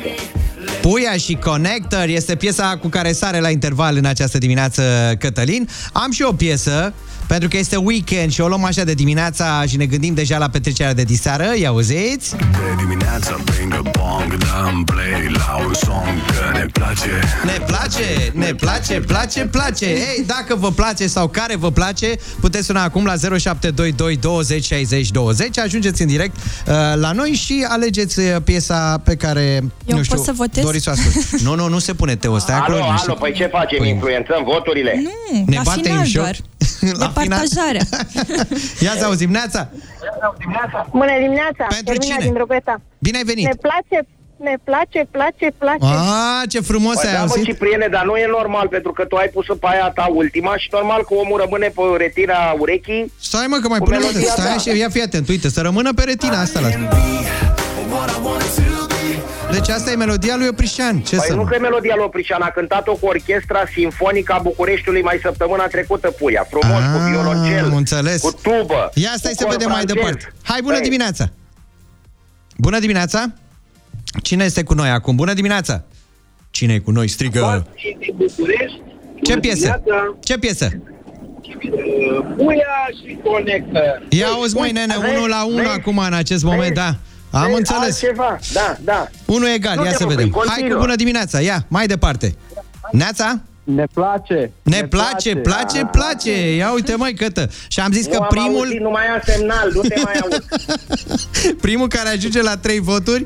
[0.81, 4.83] Puia și Connector este piesa cu care sare la interval în această dimineață
[5.19, 5.69] Cătălin.
[5.93, 6.93] Am și o piesă,
[7.27, 10.49] pentru că este weekend și o luăm așa de dimineața și ne gândim deja la
[10.49, 11.45] petrecerea de diseară.
[11.61, 12.37] Ia auziți?
[12.37, 12.47] De
[12.79, 17.11] dimineața ping pong Dăm play la un song Că ne place
[17.45, 19.85] Ne place, ne place, place, place.
[19.87, 25.11] Ei, dacă vă place sau care vă place, puteți suna acum la 0722 20 60
[25.11, 25.59] 20.
[25.59, 30.17] Ajungeți în direct uh, la noi și alegeți uh, piesa pe care, Eu nu știu,
[30.17, 30.65] pot să votez?
[30.69, 31.17] Doriți să o ascult.
[31.47, 32.77] Nu, nu, nu se pune, Teo, stai acolo.
[32.77, 33.15] Alo, alo, liniștit.
[33.23, 33.85] păi ce facem?
[33.85, 34.93] Influențăm voturile?
[35.07, 36.23] Nu, Ne la batem final joc?
[36.23, 36.37] doar.
[37.03, 37.39] La De final?
[37.39, 37.85] partajarea.
[38.87, 39.63] Ia să auzim, Neața!
[41.01, 41.65] Bună dimineața!
[41.69, 42.25] Pentru Termina cine?
[42.25, 42.75] din Drobeta.
[42.99, 43.45] Bine ai venit!
[43.45, 43.99] Ne place,
[44.49, 45.85] ne place, place, place.
[45.85, 47.45] A, ce frumos Păi ai da, mă, auzit!
[47.45, 50.69] Cipriene, dar nu e normal, pentru că tu ai pus pe aia ta ultima și
[50.73, 53.13] normal că omul rămâne pe retina urechii.
[53.21, 54.53] Stai mă că mai Cu pune melodia Stai ta.
[54.53, 56.69] așa, ia fii atent, uite, să rămână pe retina asta la...
[59.53, 61.01] Deci asta e melodia lui Oprișan.
[61.01, 64.39] Ce Păi să nu că e melodia lui Oprișan, a cântat-o cu Orchestra Sinfonică a
[64.39, 66.47] Bucureștiului mai săptămâna trecută, puia.
[66.51, 68.21] Frumos, cu Ah, violoncel, am înțeles.
[68.23, 68.91] cu tubă.
[68.95, 69.95] Ia stai cu să cor vedem mai francez.
[69.95, 70.33] departe.
[70.43, 71.29] Hai, bună Păi, dimineața!
[72.57, 73.33] Bună dimineața!
[74.23, 75.17] Cine este cu noi acum?
[75.17, 75.85] Bună dimineața!
[76.51, 77.09] Cine e cu noi?
[77.09, 77.67] Strigă!
[77.75, 78.81] și din București.
[79.23, 79.81] Ce Bună piesă?
[79.85, 80.69] dimineața, Ce piesă?
[80.73, 84.03] uh, Buia și Conector.
[84.09, 86.97] Ia auzi, măi, nene, vezi, unul la unul vezi, acum, în acest moment, vezi, da.
[87.31, 87.83] Am vezi, înțeles.
[88.03, 89.09] Altceva, da, da.
[89.27, 90.29] Unul egal, Nu ia te să mă vedem.
[90.29, 90.81] prind, Hai cu continuă.
[90.81, 92.35] bună dimineața, ia, mai departe.
[92.93, 93.41] Neața?
[93.65, 94.51] Ne place.
[94.63, 96.55] Ne place, place, place.
[96.55, 97.49] Ia uite, măi, cătă.
[97.69, 100.13] Și am zis Nu că am primul, auzit, nu mai am semnal, nu te mai
[100.23, 100.45] aud.
[101.67, 103.25] primul care ajunge la trei voturi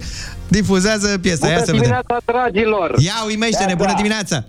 [0.48, 1.46] difuzează piesa.
[1.46, 1.80] Ia Bună să vedem.
[1.80, 2.94] dimineața, dragilor.
[2.98, 4.44] Ia uimește-ne, bună dimineața!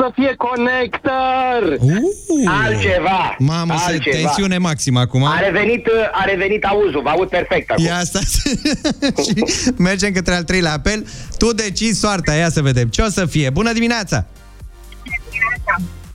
[0.00, 1.76] Să fie Conector.
[1.78, 4.16] Uh, Altceva, Mamă, se altceva.
[4.16, 5.24] tensiune maximă acum.
[5.24, 7.84] A revenit, a revenit auzul, vă aud perfect acum.
[7.84, 8.18] Ia asta
[9.24, 9.44] și
[9.76, 11.06] mergem către al treilea apel.
[11.38, 12.88] Tu decizi soarta, ia să vedem.
[12.88, 13.50] Ce o să fie?
[13.50, 14.26] Bună dimineața!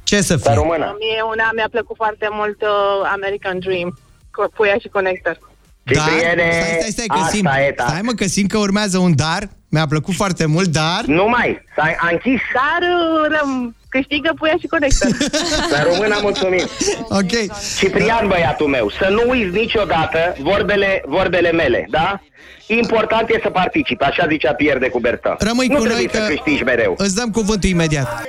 [0.04, 0.54] Ce să Să fie?
[0.54, 0.95] română.
[1.00, 4.00] Mie una mi-a plăcut foarte mult uh, American Dream,
[4.32, 5.39] cu Puia și Connector.
[5.84, 6.02] Da?
[6.02, 7.48] Cipriene, Stai, stai, stai, că asta simt.
[7.67, 7.86] e, da.
[7.88, 9.50] Stai mă, că simt că urmează un dar.
[9.69, 11.01] Mi-a plăcut foarte mult, dar...
[11.06, 12.41] Nu mai, s-a a închis.
[12.54, 15.10] Dar uh, răm, câștigă Puia și Connector.
[15.71, 16.65] Să română, mulțumim.
[17.10, 17.34] Ok.
[17.78, 22.21] Ciprian, băiatul meu, să nu uiți niciodată vorbele, vorbele mele, da?
[22.67, 25.36] Important e să participi, așa zicea Pierre de Cubertă.
[25.39, 26.93] Rămâi nu cu trebuie noi să că câștigi mereu.
[26.97, 28.25] îți dăm cuvântul imediat.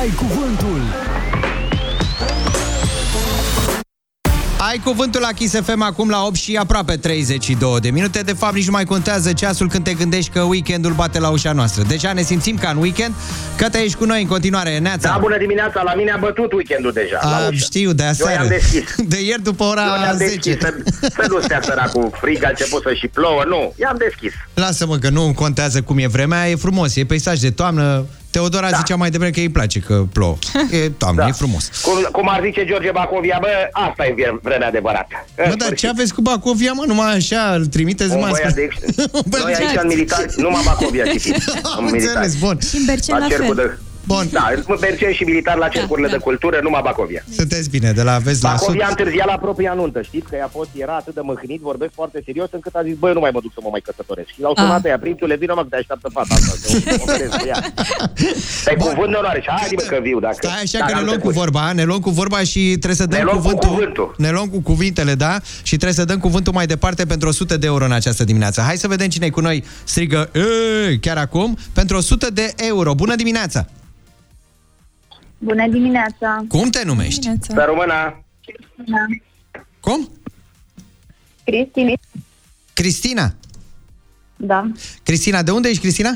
[0.00, 0.73] Ai cuvântul.
[4.70, 8.20] Ai cuvântul la Kiss FM acum la 8 și aproape 32 de minute.
[8.20, 11.52] De fapt, nici nu mai contează ceasul când te gândești că weekendul bate la ușa
[11.52, 11.82] noastră.
[11.88, 13.14] Deja ne simțim ca în weekend,
[13.56, 15.08] că te ești cu noi în continuare, Neața.
[15.08, 17.18] Da, bună dimineața, la mine a bătut weekendul deja.
[17.22, 17.54] la A, ușă.
[17.54, 18.32] știu, de Eu aseară.
[18.32, 18.94] i-am deschis.
[19.12, 20.30] De ieri după Eu ora i-am 10.
[20.34, 24.32] deschis, să, să nu stea săracul frig, a început să și plouă, nu, i-am deschis.
[24.54, 28.04] Lasă-mă că nu contează cum e vremea, e frumos, e peisaj de toamnă.
[28.34, 28.76] Teodora da.
[28.76, 30.36] zicea mai devreme că îi place că plouă.
[30.70, 31.28] E toamnă, Da.
[31.28, 31.70] e frumos.
[31.82, 35.14] Cum, cum ar zice George Bacovia, bă, asta e vie- vremea adevărată.
[35.34, 35.76] În Mă, dar sfârșit.
[35.76, 36.84] ce aveți cu Bacovia, mă?
[36.86, 39.06] Numai așa, îl trimiteți Un numai băiat spre- de ex...
[39.42, 41.34] Noi aici în militar, numai Bacovia citim.
[41.76, 42.58] Am înțeles, bun.
[42.68, 43.78] Și în Bercen la cercul fel.
[44.06, 44.28] De, Bun.
[44.32, 44.46] Da,
[44.80, 47.22] mergem și militar la cercurile de cultură, numai Bacovia.
[47.40, 48.58] Sunteți bine, de la vest la sud.
[48.58, 50.26] Bacovia a întârziat la propria nuntă, știți?
[50.30, 53.14] Că a fost, era atât de mâhnit, vorbesc foarte serios, încât a zis, băi, eu
[53.14, 54.28] nu mai mă duc să mă mai căsătoresc.
[54.34, 56.52] Și l-au sunat ea, prințule, vină mă, că te așteaptă fata asta.
[56.56, 57.58] să o vedeți cu ea.
[58.68, 60.36] Pe cuvânt de onoare și hai mă că viu dacă...
[60.40, 61.42] Stai așa dacă că ne am luăm cu trecut.
[61.42, 63.68] vorba, ne luăm cu vorba și trebuie să dăm Ne luăm cu cuvântul.
[63.68, 64.14] cuvântul.
[64.18, 65.32] Ne luăm cu cuvintele, da?
[65.62, 68.60] Și trebuie să dăm cuvântul mai departe pentru 100 de euro în această dimineață.
[68.60, 72.94] Hai să vedem cine e cu noi strigă "Ei!" chiar acum pentru 100 de euro.
[72.94, 73.66] Bună dimineața!
[75.44, 76.44] Bună dimineața!
[76.48, 77.30] Cum te numești?
[77.40, 78.24] Să rămână.
[78.44, 79.06] Cristina.
[79.80, 80.10] Cum?
[81.44, 81.92] Cristina.
[82.72, 83.34] Cristina.
[84.36, 84.70] Da.
[85.02, 86.10] Cristina, de unde ești, Cristina?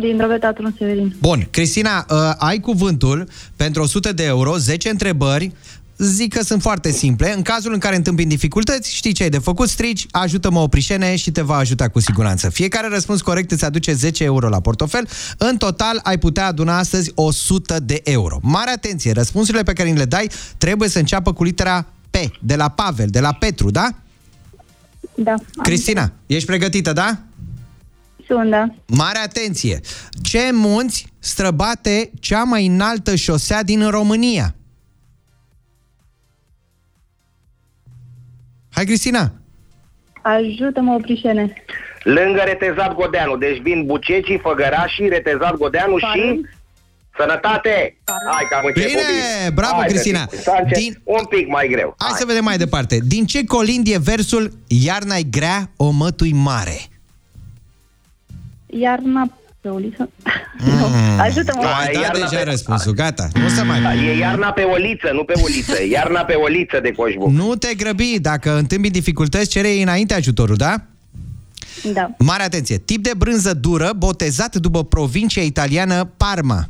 [0.00, 1.16] Din Drobetatul Severin.
[1.20, 5.52] Bun, Cristina, uh, ai cuvântul pentru 100 de euro, 10 întrebări,
[5.96, 7.32] zic că sunt foarte simple.
[7.32, 11.30] În cazul în care întâmpini dificultăți, știi ce ai de făcut, strigi, ajută-mă oprișene și
[11.30, 12.48] te va ajuta cu siguranță.
[12.48, 15.08] Fiecare răspuns corect îți aduce 10 euro la portofel.
[15.38, 18.38] În total ai putea aduna astăzi 100 de euro.
[18.42, 22.56] Mare atenție, răspunsurile pe care ni le dai trebuie să înceapă cu litera P, de
[22.56, 23.88] la Pavel, de la Petru, da?
[25.14, 25.34] Da.
[25.62, 27.18] Cristina, ești pregătită, da?
[28.26, 28.74] Sunt, da.
[28.86, 29.80] Mare atenție!
[30.22, 34.54] Ce munți străbate cea mai înaltă șosea din România?
[38.76, 39.32] Hai, Cristina!
[40.22, 41.52] Ajută-mă, oprișene.
[42.02, 46.40] Lângă Retezat Godeanu, deci vin Bucecii, Făgărașii, Retezat Godeanu și...
[47.18, 47.96] Sănătate!
[48.32, 49.50] Hai că am început Bine!
[49.54, 50.24] Bravo, Hai, Cristina!
[50.24, 50.72] Din...
[50.72, 51.00] Din...
[51.04, 51.94] Un pic mai greu.
[51.98, 52.98] Hai, să vedem mai departe.
[53.04, 56.78] Din ce colind e versul Iarna-i grea, o mătui mare?
[58.66, 59.30] Iarna
[59.66, 60.10] pe uliță.
[61.26, 61.62] Ajută-mă.
[61.64, 63.28] Ai dat iarna deja pe- răspunsul, gata.
[63.34, 63.82] Nu să mai...
[63.82, 65.84] Da, e iarna pe oliță, nu pe uliță.
[65.90, 67.28] Iarna pe oliță de coșbuc.
[67.30, 70.74] Nu te grăbi, dacă întâmpi dificultăți, cere înainte ajutorul, da?
[71.92, 72.10] Da.
[72.18, 72.78] Mare atenție!
[72.78, 76.68] Tip de brânză dură, botezat după provincia italiană Parma.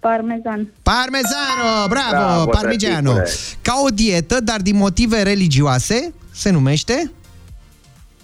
[0.00, 0.68] Parmezan.
[0.82, 3.12] Parmezano, bravo, Bravo, parmigiano.
[3.12, 3.30] tăticule.
[3.62, 7.10] Ca o dietă, dar din motive religioase, se numește?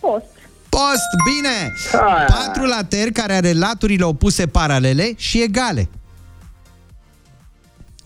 [0.00, 0.24] Post.
[0.74, 1.72] Post, bine!
[1.92, 2.24] Ah.
[2.26, 5.88] Patru lateri care are laturile opuse paralele și egale.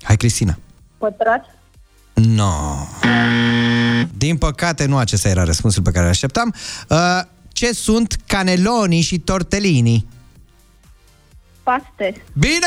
[0.02, 0.58] Hai, Cristina.
[0.98, 1.44] Pătrat.
[2.14, 2.52] No.
[4.16, 6.54] Din păcate, nu acesta era răspunsul pe care îl așteptam.
[6.88, 7.20] Uh,
[7.52, 10.06] ce sunt caneloni și tortellini?
[11.62, 12.22] Paste.
[12.32, 12.66] Bine!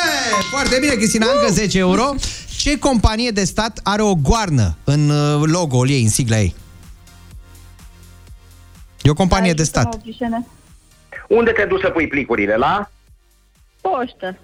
[0.50, 2.14] Foarte bine, Cristina, încă 10 euro.
[2.58, 6.56] Ce companie de stat are o goarnă în uh, logo-ul ei, în sigla ei?
[9.04, 9.94] E o companie de stat.
[9.94, 10.46] Oprișene.
[11.28, 12.56] Unde te duci să pui plicurile?
[12.56, 12.92] La?
[13.82, 14.38] Poștă.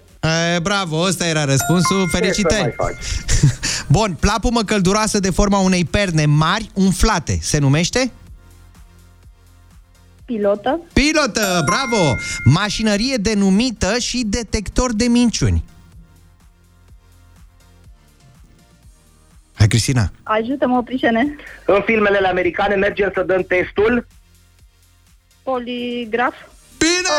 [0.54, 2.02] E, bravo, ăsta era răspunsul.
[2.02, 2.60] Ce să Felicitări!
[2.60, 3.04] mai faci?
[3.96, 7.38] Bun, plapumă călduroasă de forma unei perne mari umflate.
[7.40, 8.12] Se numește?
[10.24, 10.80] Pilotă.
[10.92, 12.16] Pilotă, bravo!
[12.44, 15.64] Mașinărie denumită și detector de minciuni.
[19.54, 20.10] Hai, Cristina.
[20.22, 21.36] Ajută-mă, oprișene.
[21.66, 24.06] În filmele americane mergem să dăm testul.
[25.48, 26.34] Poligraf.
[26.78, 27.16] Bine!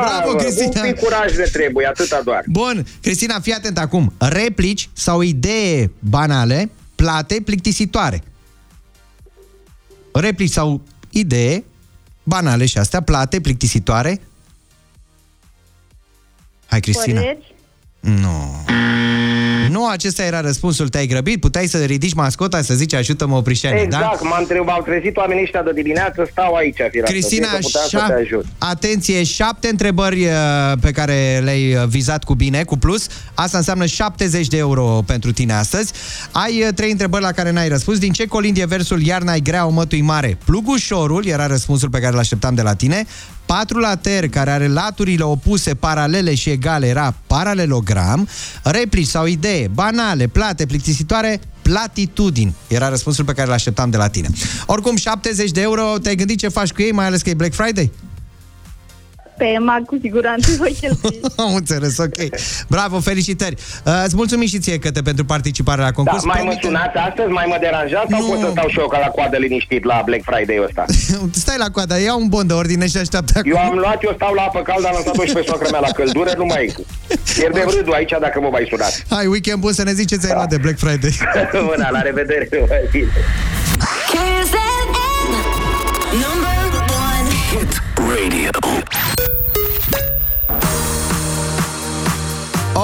[0.00, 0.80] Bravo, Cristina!
[0.82, 2.44] Un pic curaj ne trebuie, atâta doar.
[2.46, 4.12] Bun, Cristina, fii atent acum.
[4.18, 8.22] Replici sau idee banale, plate, plictisitoare.
[10.12, 11.64] Replici sau idee
[12.22, 14.20] banale și astea, plate, plictisitoare.
[16.66, 17.20] Hai, Cristina.
[17.20, 17.49] Păreri.
[18.00, 18.64] Nu.
[19.70, 20.88] Nu, acesta era răspunsul.
[20.88, 21.40] Te-ai grăbit?
[21.40, 24.28] Puteai să ridici mascota să zici ajută-mă oprișene, Exact, da?
[24.28, 27.08] m-am trebat, au trezit oamenii ăștia de dimineață, stau aici, firat.
[27.08, 28.44] Cristina, că puteam să șap- te ajut.
[28.58, 30.32] atenție, șapte întrebări uh,
[30.80, 33.06] pe care le-ai uh, vizat cu bine, cu plus.
[33.34, 35.92] Asta înseamnă 70 de euro pentru tine astăzi.
[36.30, 37.98] Ai uh, trei întrebări la care n-ai răspuns.
[37.98, 40.38] Din ce colind e versul Iarna ai grea, o mătui mare?
[40.44, 43.06] Plugușorul era răspunsul pe care l-așteptam de la tine.
[43.50, 48.28] Patru later care are laturile opuse, paralele și egale era paralelogram.
[48.62, 52.54] Replici sau idee banale, plate, plictisitoare, platitudini.
[52.68, 54.28] Era răspunsul pe care l-așteptam de la tine.
[54.66, 57.54] Oricum, 70 de euro, te-ai gândit ce faci cu ei, mai ales că e Black
[57.54, 57.92] Friday?
[59.40, 61.20] Pe mag, cu siguranță, voi cheltui.
[61.44, 62.18] Am înțeles, ok.
[62.68, 63.56] Bravo, felicitări.
[63.84, 66.24] Uh, îți mulțumim și ție, Căte, pentru participarea la Da, concurs.
[66.24, 69.06] mai mă sunați astăzi, mai mă deranjați sau pot să stau și eu ca la
[69.06, 70.84] coadă liniștit la Black Friday-ul ăsta?
[71.42, 73.50] Stai la coadă, ia un bon de ordine și așteaptă acum.
[73.50, 75.92] Eu am luat, eu stau la apă caldă, am lăsat-o și pe soacră mea la
[75.98, 76.74] căldură, nu mai...
[77.34, 79.04] Pierdem râdul aici dacă mă mai sunați.
[79.10, 81.12] Hai, weekend bun să ne zici ce ți-ai luat de Black Friday.
[81.70, 82.48] Bună, la revedere!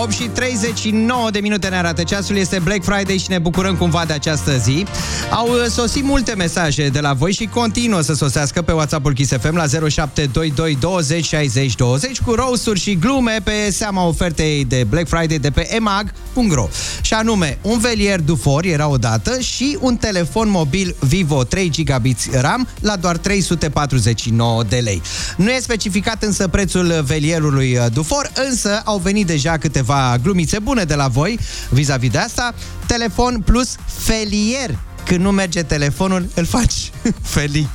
[0.03, 4.05] 8 și 39 de minute ne arată ceasul, este Black Friday și ne bucurăm cumva
[4.07, 4.87] de această zi.
[5.31, 9.33] Au uh, sosit multe mesaje de la voi și continuă să sosească pe WhatsApp-ul Kiss
[9.33, 15.09] FM la 0722 20 60 20 cu roasturi și glume pe seama ofertei de Black
[15.09, 16.69] Friday de pe emag.ro.
[17.01, 22.69] Și anume, un velier Dufor era odată și un telefon mobil Vivo 3 GB RAM
[22.81, 25.03] la doar 349 de lei.
[25.37, 29.85] Nu e specificat însă prețul velierului uh, Dufor, însă au venit deja câteva
[30.23, 31.39] glumițe bune de la voi
[31.71, 32.55] vis-a-vis de asta.
[32.87, 34.86] Telefon plus felier.
[35.07, 36.91] Când nu merge telefonul, îl faci
[37.35, 37.69] feli.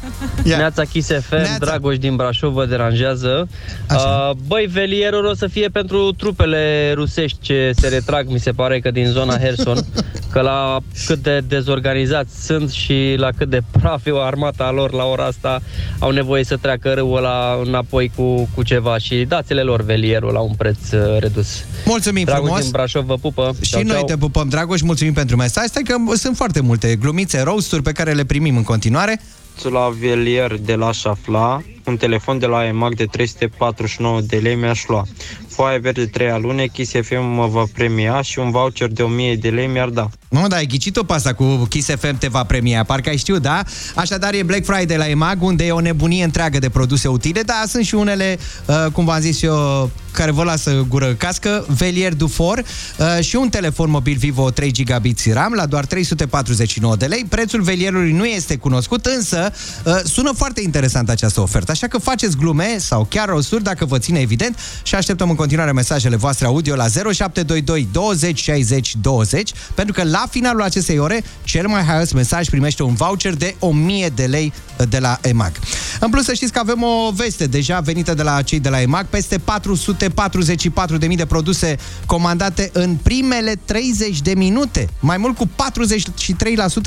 [0.43, 0.57] Ia.
[0.57, 1.57] Neața Kiss FM, Neața.
[1.59, 3.47] Dragoș din Brașov vă deranjează.
[3.91, 8.79] Uh, băi, velierul o să fie pentru trupele rusești ce se retrag, mi se pare
[8.79, 9.77] că din zona Herson,
[10.31, 14.91] că la cât de dezorganizați sunt și la cât de praf e o armata lor
[14.93, 15.61] la ora asta,
[15.99, 20.39] au nevoie să treacă râul ăla înapoi cu, cu ceva și dați-le lor velierul la
[20.39, 21.63] un preț uh, redus.
[21.85, 22.61] Mulțumim Dragoș frumos.
[22.61, 23.55] din Brașov vă pupă.
[23.61, 24.05] Și Ceau, noi ceau.
[24.05, 25.65] te pupăm, Dragoș, mulțumim pentru mesaj.
[25.65, 29.21] Stai că sunt foarte multe glumițe, roasturi pe care le primim în continuare.
[29.69, 34.87] la Velier de la Șafla, un telefon de la EMAG de 349 de lei mi-aș
[34.87, 35.05] lua.
[35.47, 39.49] Foaie verde 3 alune, Kiss FM mă va premia și un voucher de 1000 de
[39.49, 40.09] lei mi-ar da.
[40.33, 43.37] Mă, da, ai ghicit-o pe asta cu Kiss FM te va premia, parcă ai știu,
[43.37, 43.63] da?
[43.95, 47.63] Așadar e Black Friday la EMAG, unde e o nebunie întreagă de produse utile, dar
[47.67, 52.57] sunt și unele, uh, cum v-am zis eu, care vă lasă gură cască, Velier Dufor
[52.97, 57.25] uh, și un telefon mobil Vivo 3 GB RAM la doar 349 de lei.
[57.29, 59.51] Prețul velierului nu este cunoscut, însă
[59.85, 63.97] uh, sună foarte interesant această ofertă, așa că faceți glume sau chiar rosturi dacă vă
[63.97, 69.93] ține evident și așteptăm în continuare mesajele voastre audio la 0722 20 60 20 pentru
[69.93, 74.25] că la finalul acestei ore cel mai haios mesaj primește un voucher de 1000 de
[74.25, 74.53] lei
[74.89, 75.51] de la EMAG.
[75.99, 78.81] În plus să știți că avem o veste deja venită de la cei de la
[78.81, 85.49] EMAG, peste 444.000 de produse comandate în primele 30 de minute, mai mult cu 43%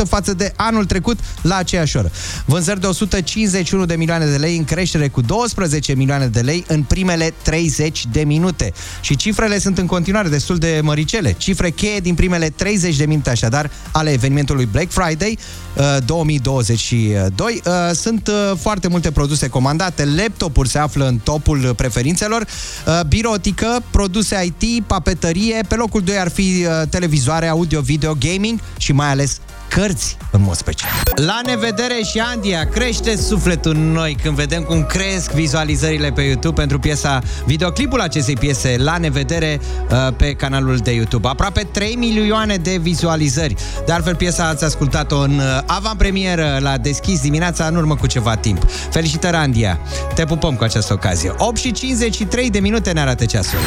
[0.09, 2.11] față de anul trecut la aceeași oră.
[2.45, 6.83] Vânzări de 151 de milioane de lei în creștere cu 12 milioane de lei în
[6.83, 8.73] primele 30 de minute.
[9.01, 11.35] Și cifrele sunt în continuare destul de măricele.
[11.39, 15.39] Cifre cheie din primele 30 de minute așadar ale evenimentului Black Friday
[15.77, 17.61] uh, 2022.
[17.65, 22.41] Uh, sunt uh, foarte multe produse comandate, laptopuri se află în topul preferințelor,
[22.87, 28.61] uh, birotică, produse IT, papetărie, pe locul 2 ar fi uh, televizoare, audio, video, gaming
[28.79, 30.91] și mai ales cărți în mod special.
[31.15, 36.61] La nevedere și Andia, crește sufletul în noi când vedem cum cresc vizualizările pe YouTube
[36.61, 39.61] pentru piesa, videoclipul acestei piese La nevedere
[39.91, 41.29] uh, pe canalul de YouTube.
[41.29, 43.55] Aproape 3 milioane de vizualizări.
[43.87, 48.37] De altfel, piesa ați ascultat-o în uh, avantpremieră la deschis dimineața în urmă cu ceva
[48.37, 48.67] timp.
[48.91, 49.79] Felicitări, Andia!
[50.15, 51.35] Te pupăm cu această ocazie.
[51.39, 53.59] 8 și 53 de minute ne arată ceasul.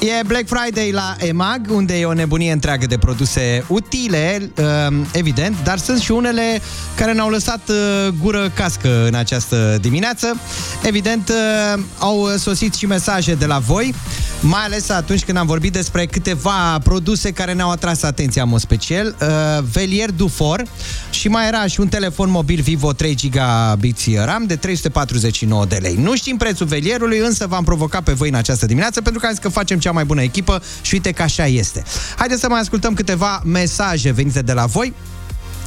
[0.00, 4.50] E Black Friday la EMAG, unde e o nebunie întreagă de produse utile,
[4.88, 6.60] um, evident, dar sunt și unele
[6.96, 10.36] care ne-au lăsat uh, gură cască în această dimineață.
[10.82, 13.94] Evident, uh, au sosit și mesaje de la voi,
[14.40, 18.60] mai ales atunci când am vorbit despre câteva produse care ne-au atras atenția în mod
[18.60, 19.16] special.
[19.20, 20.62] Uh, Velier Dufor
[21.10, 23.84] și mai era și un telefon mobil Vivo 3 GB
[24.24, 25.94] RAM de 349 de lei.
[25.94, 29.32] Nu știm prețul velierului, însă v-am provocat pe voi în această dimineață pentru că am
[29.32, 31.82] zis că facem cea mai bună echipă și uite că așa este.
[32.16, 34.94] Haideți să mai ascultăm câteva mesaje venite de la voi.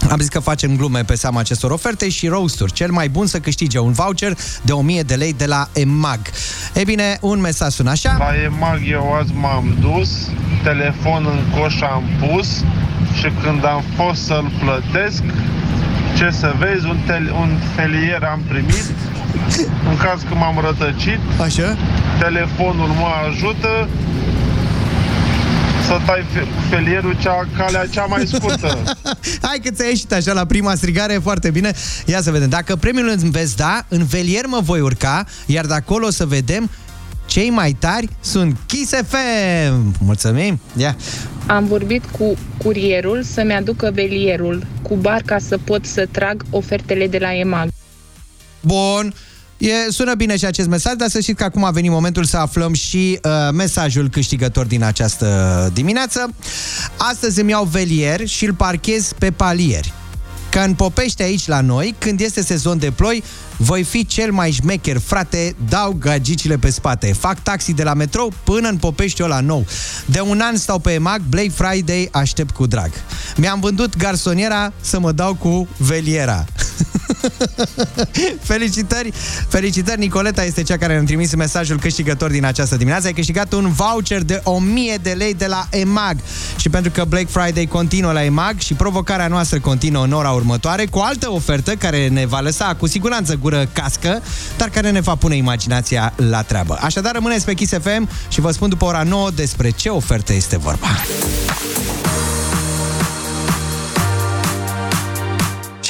[0.09, 2.71] Am zis că facem glume pe seama acestor oferte și roasturi.
[2.71, 6.19] Cel mai bun să câștige un voucher de 1000 de lei de la EMAG.
[6.73, 8.15] E bine, un mesaj sună așa.
[8.17, 10.09] La EMAG eu azi m-am dus,
[10.63, 12.47] telefon în coș am pus
[13.17, 15.23] și când am fost să-l plătesc,
[16.17, 18.85] ce să vezi, un, tel- un felier am primit,
[19.89, 21.77] în caz că m-am rătăcit, Așa?
[22.19, 23.87] telefonul mă ajută
[25.87, 28.83] să tai fe- felierul cea, calea cea mai scurtă.
[29.47, 31.71] Hai că ți-a ieșit așa la prima strigare, foarte bine.
[32.05, 32.49] Ia să vedem.
[32.49, 36.25] Dacă premiul îmi veți da, în velier mă voi urca, iar de acolo o să
[36.25, 36.69] vedem
[37.33, 39.95] cei mai tari sunt Kiss FM.
[39.99, 40.59] Mulțumim!
[40.77, 40.95] Ia.
[41.47, 47.17] Am vorbit cu curierul să-mi aducă velierul cu barca să pot să trag ofertele de
[47.17, 47.67] la EMAG.
[48.61, 49.13] Bun.
[49.57, 52.37] E, sună bine și acest mesaj, dar să știți că acum a venit momentul să
[52.37, 56.33] aflăm și uh, mesajul câștigător din această dimineață.
[56.97, 59.83] Astăzi îmi iau velier și îl parchez pe palier.
[60.53, 63.23] Că în Popește aici la noi, când este sezon de ploi,
[63.57, 67.13] voi fi cel mai șmecher, frate, dau gagicile pe spate.
[67.13, 69.65] Fac taxi de la metrou până în Popești la nou.
[70.05, 72.91] De un an stau pe EMAG, Black Friday aștept cu drag.
[73.35, 76.45] Mi-am vândut garsoniera să mă dau cu veliera.
[78.51, 79.13] felicitări,
[79.47, 83.07] felicitări, Nicoleta este cea care ne-a trimis mesajul câștigător din această dimineață.
[83.07, 86.17] Ai câștigat un voucher de 1000 de lei de la EMAG.
[86.57, 90.85] Și pentru că Black Friday continuă la EMAG și provocarea noastră continuă în ora următoare
[90.85, 94.21] cu o altă ofertă care ne va lăsa cu siguranță gură cască,
[94.57, 96.77] dar care ne va pune imaginația la treabă.
[96.81, 100.57] Așadar, rămâneți pe Kiss FM și vă spun după ora 9 despre ce ofertă este
[100.57, 100.87] vorba.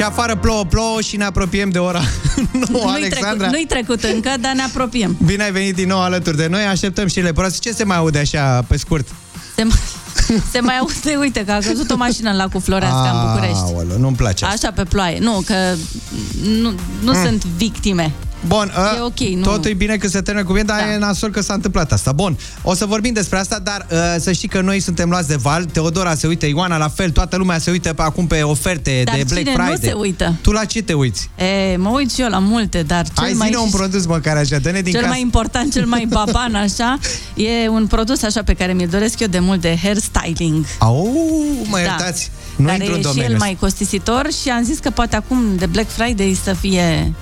[0.04, 2.01] Afară plouă, plouă și ne apropiem de ora
[2.51, 3.30] 9, Nu-i Alexandra.
[3.47, 5.18] trecut, nu-i trecut încă, dar ne apropiem.
[5.26, 7.58] Bine ai venit din nou alături de noi, așteptăm și le proaste.
[7.62, 9.08] Ce se mai aude așa, pe scurt?
[9.56, 9.78] Se mai,
[10.51, 13.64] se mai aude, uite, că a căzut o mașină în lacul Floreasca în București.
[13.76, 14.68] Aoleu, nu-mi place asta.
[14.68, 15.20] Așa pe ploaie.
[15.20, 15.54] Nu, că
[16.62, 16.74] nu,
[17.04, 17.24] nu Mm.
[17.24, 18.12] sunt victime.
[18.47, 20.93] Bun, E ok, nu- Totul e bine că se termină cu bine, dar da.
[20.93, 22.11] e nasol că s-a întâmplat asta.
[22.11, 25.35] Bun, o să vorbim despre asta, dar uh, să știi că noi suntem luați de
[25.35, 25.63] val.
[25.65, 29.15] Teodora se uită, Ioana la fel, toată lumea se uită pe, acum pe oferte Dar
[29.15, 29.77] de Black cine Friday.
[29.81, 30.35] nu se uită?
[30.41, 31.29] Tu la ce te uiți?
[31.71, 33.47] E, mă uit și eu la multe, dar cel Hai mai...
[33.47, 35.13] zine un produs măcar așa, dă-ne din cel casă.
[35.13, 36.97] mai important, cel mai baban, așa,
[37.35, 40.65] e un produs așa pe care mi-l doresc eu de mult de hairstyling.
[40.79, 41.11] Au,
[41.69, 43.45] mă iertați, nu care intru în e și domeniul el ăsta.
[43.45, 47.13] mai costisitor și am zis că poate acum de Black Friday să fie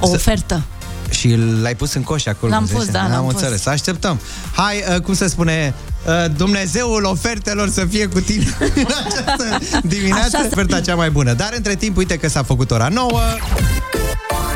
[0.00, 0.62] o Să- ofertă.
[1.10, 2.52] Și l-ai pus în coș acolo.
[2.52, 3.10] L-am cum pus, se da, zice.
[3.10, 3.34] l-am Am pus.
[3.40, 3.66] înțeles.
[3.66, 4.20] Așteptăm.
[4.54, 5.74] Hai, uh, cum se spune,
[6.06, 10.36] uh, Dumnezeul ofertelor să fie cu tine în această dimineață.
[10.36, 11.32] Așa să Oferta cea mai bună.
[11.32, 13.20] Dar între timp, uite că s-a făcut ora 9.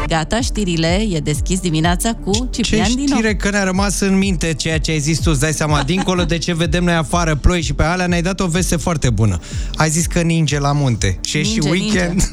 [0.09, 3.15] Gata, știrile e deschis dimineața cu Ce Ciprian Dino.
[3.17, 6.25] știre că ne-a rămas în minte ceea ce ai zis tu, îți dai seama, dincolo
[6.25, 9.39] de ce vedem noi afară, ploi și pe alea, ne-ai dat o veste foarte bună.
[9.77, 12.09] Ai zis că ninge la munte și e și Ninge, weekend.
[12.09, 12.25] ninge.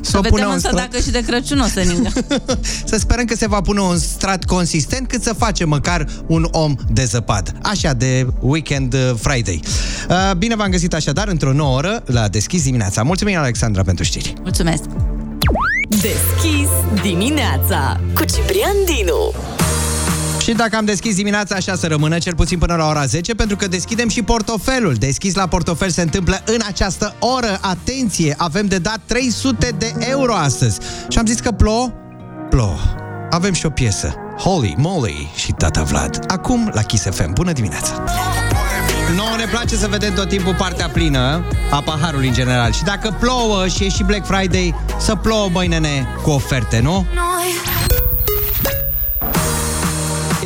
[0.00, 0.90] Să Să o vedem pună un însă strat.
[0.90, 2.10] dacă și de Crăciun o să ningă.
[2.90, 6.74] Să sperăm că se va pune un strat consistent cât să face măcar un om
[6.92, 7.52] de zăpadă.
[7.62, 9.60] Așa, de weekend uh, Friday.
[10.08, 13.02] Uh, Bine v-am găsit așadar într-o nouă oră la Deschis dimineața.
[13.02, 14.34] Mulțumim, Alexandra, pentru știri.
[14.42, 14.82] Mulțumesc!
[15.90, 16.68] Deschis
[17.02, 19.32] dimineața cu Ciprian Dinu.
[20.40, 23.56] Și dacă am deschis dimineața, așa să rămână, cel puțin până la ora 10, pentru
[23.56, 24.94] că deschidem și portofelul.
[24.94, 27.58] Deschis la portofel se întâmplă în această oră.
[27.60, 30.78] Atenție, avem de dat 300 de euro astăzi.
[31.08, 31.92] Și am zis că plouă?
[32.50, 32.78] Plouă.
[33.30, 34.14] Avem și o piesă.
[34.38, 36.18] Holy Moly și Tata Vlad.
[36.26, 37.32] Acum la Kiss FM.
[37.32, 38.02] Bună dimineața!
[39.16, 42.72] Nouă ne place să vedem tot timpul partea plină a paharului în general.
[42.72, 47.06] Și dacă plouă și e și Black Friday, să plouă, băi nene, cu oferte, nu?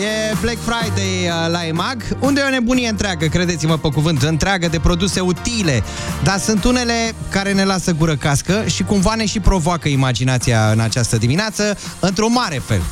[0.05, 4.69] E Black Friday uh, la EMAG, unde e o nebunie întreagă, credeți-mă pe cuvânt, întreagă
[4.69, 5.83] de produse utile,
[6.23, 10.81] dar sunt unele care ne lasă gură cască și cumva ne și provoacă imaginația în
[10.81, 12.83] această dimineață, într-un mare fel.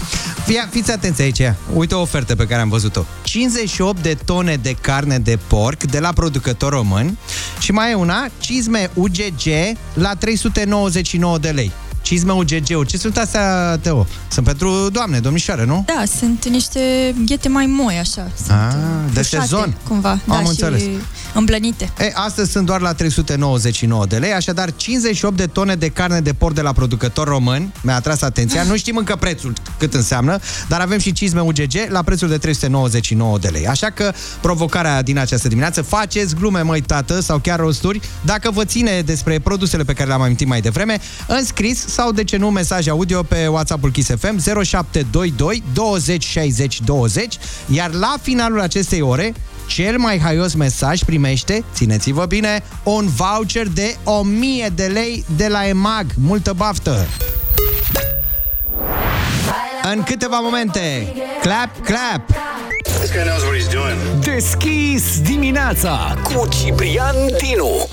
[0.46, 1.42] Fia, fiți atenți aici,
[1.74, 3.04] uite o ofertă pe care am văzut-o.
[3.22, 7.18] 58 de tone de carne de porc de la producători români
[7.58, 11.72] și mai e una, cizme UGG la 399 de lei.
[12.03, 12.86] Cizme UGG-uri.
[12.88, 14.07] Ce sunt astea, Teo?
[14.28, 15.84] Sunt pentru doamne, domnișoare, nu?
[15.86, 18.30] Da, sunt niște ghete mai moi, așa.
[18.36, 18.74] Sunt Ah,
[19.12, 19.74] de ușate, sezon.
[19.88, 20.80] Cumva, Am da, înțeles.
[20.82, 20.88] și
[21.34, 21.92] îmblănite.
[21.98, 26.32] E, astăzi sunt doar la 399 de lei, așadar 58 de tone de carne de
[26.32, 27.72] porc de la producători români.
[27.82, 28.62] Mi-a atras atenția.
[28.62, 33.38] Nu știm încă prețul cât înseamnă, dar avem și cizme UGG la prețul de 399
[33.38, 33.66] de lei.
[33.66, 38.64] Așa că provocarea din această dimineață, faceți glume, măi, tată, sau chiar rosturi, dacă vă
[38.64, 42.50] ține despre produsele pe care le-am amintit mai devreme, în scris sau, de ce nu,
[42.50, 49.34] mesaj audio pe WhatsApp-ul Kiss FM 0722 20 60 20, iar la finalul acestei ore,
[49.74, 55.68] cel mai haios mesaj primește, țineți-vă bine, un voucher de 1000 de lei de la
[55.68, 56.06] EMAG.
[56.14, 57.06] Multă baftă!
[59.92, 62.30] În câteva momente, clap, clap!
[62.82, 64.24] This guy knows what he's doing.
[64.34, 67.88] Deschis dimineața cu Ciprian Dinu.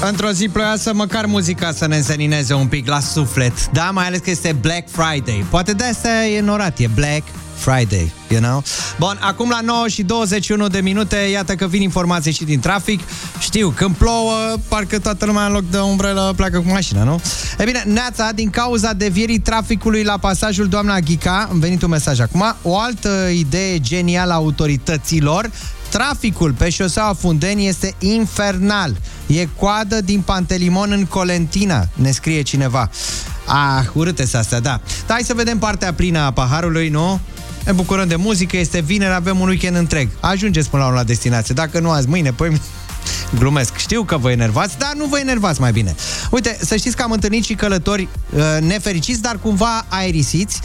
[0.00, 3.70] Într-o zi ploioasă, măcar muzica să ne însenineze un pic la suflet.
[3.70, 5.44] Da, mai ales că este Black Friday.
[5.50, 7.22] Poate de asta e norat, e Black
[7.56, 8.62] Friday, you know?
[8.98, 13.00] Bun, acum la 9 și 21 de minute, iată că vin informații și din trafic.
[13.38, 14.34] Știu, când plouă,
[14.68, 17.20] parcă toată lumea în loc de umbrelă pleacă cu mașina, nu?
[17.58, 22.20] E bine, Neața, din cauza devierii traficului la pasajul Doamna Ghica, am venit un mesaj
[22.20, 25.50] acum, o altă idee genială a autorităților,
[25.90, 28.96] Traficul pe șoseaua Fundeni este infernal.
[29.26, 32.90] E coadă din Pantelimon în Colentina, ne scrie cineva.
[33.46, 34.80] Ah, urâte să astea, da.
[35.06, 37.20] Dar hai să vedem partea plină a paharului, nu?
[37.66, 40.08] Ne bucurăm de muzică, este vineri, avem un weekend întreg.
[40.20, 41.54] Ajungeți până la urmă la destinație.
[41.54, 42.60] Dacă nu azi, mâine, păi
[43.38, 45.94] Glumesc, știu că vă enervați, dar nu vă enervați mai bine.
[46.30, 50.60] Uite, să știți că am întâlnit și călători uh, nefericiți, dar cumva aerisiți.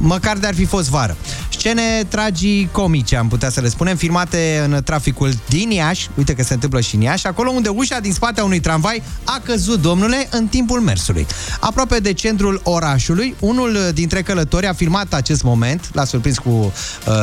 [0.00, 1.16] Măcar de ar fi fost vară.
[1.48, 6.54] Scene tragicomice, am putea să le spunem, filmate în traficul din Iași, uite că se
[6.54, 10.28] întâmplă și în Iași, acolo unde ușa din spate a unui tramvai a căzut, domnule,
[10.30, 11.26] în timpul mersului.
[11.60, 16.72] Aproape de centrul orașului, unul dintre călători a filmat acest moment, l-a surprins cu uh,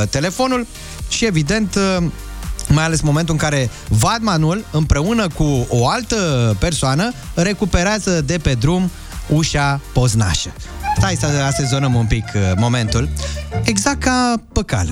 [0.10, 0.68] telefonul
[1.08, 2.06] și, evident, uh,
[2.68, 6.16] mai ales momentul în care Vadmanul, împreună cu o altă
[6.60, 8.92] persoană, recuperează de pe drum
[9.28, 10.54] ușa poznașă.
[10.98, 13.10] Stai să asezonăm un pic uh, momentul.
[13.64, 14.90] Exact ca pe cală.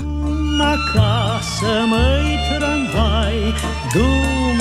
[0.59, 3.53] acasă, măi tramvai,
[3.93, 4.05] du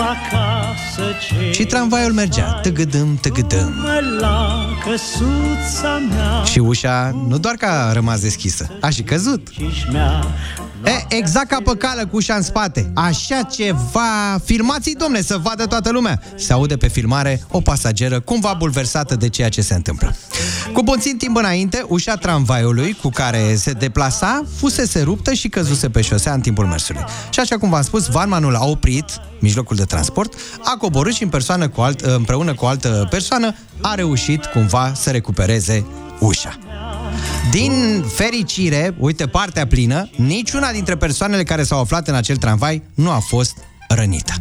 [0.03, 0.90] acasă ce
[1.53, 3.87] Și tramvaiul mergea, tăgădâm, tăgădâm.
[4.19, 9.49] la căsuța mea Și ușa nu doar că a rămas deschisă, a și căzut.
[10.85, 12.91] E, exact ca pe cală cu ușa în spate.
[12.95, 14.41] Așa ceva.
[14.45, 16.23] Filmați-i, domne, să vadă toată lumea.
[16.37, 20.17] Se aude pe filmare o pasageră cumva bulversată de ceea ce se întâmplă.
[20.73, 26.01] Cu puțin timp înainte, ușa tramvaiului cu care se deplasa fusese ruptă și căzuse pe
[26.01, 27.05] șosea în timpul mersului.
[27.31, 29.05] Și așa cum v-am spus, vanmanul a oprit
[29.41, 30.35] mijlocul de transport,
[30.65, 34.93] a coborât și în persoană cu alt, împreună cu o altă persoană a reușit cumva
[34.95, 35.87] să recupereze
[36.19, 36.59] ușa.
[37.51, 43.11] Din fericire, uite partea plină, niciuna dintre persoanele care s-au aflat în acel tramvai nu
[43.11, 43.57] a fost
[43.89, 44.33] rănită.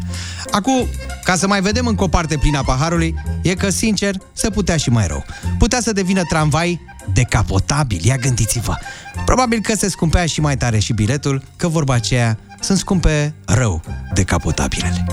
[0.52, 0.88] Acum,
[1.24, 4.78] ca să mai vedem încă o parte plină a paharului, e că, sincer, se putea
[4.78, 5.26] și mai rău.
[5.58, 6.82] Putea să devină tramvai
[7.14, 8.78] decapotabil, ia gândiți-vă.
[9.26, 13.82] Probabil că se scumpea și mai tare și biletul, că vorba aceea sunt scumpe rău
[14.14, 15.06] decapotabilele.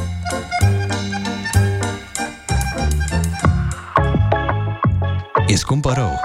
[5.46, 6.20] E scumpă rău.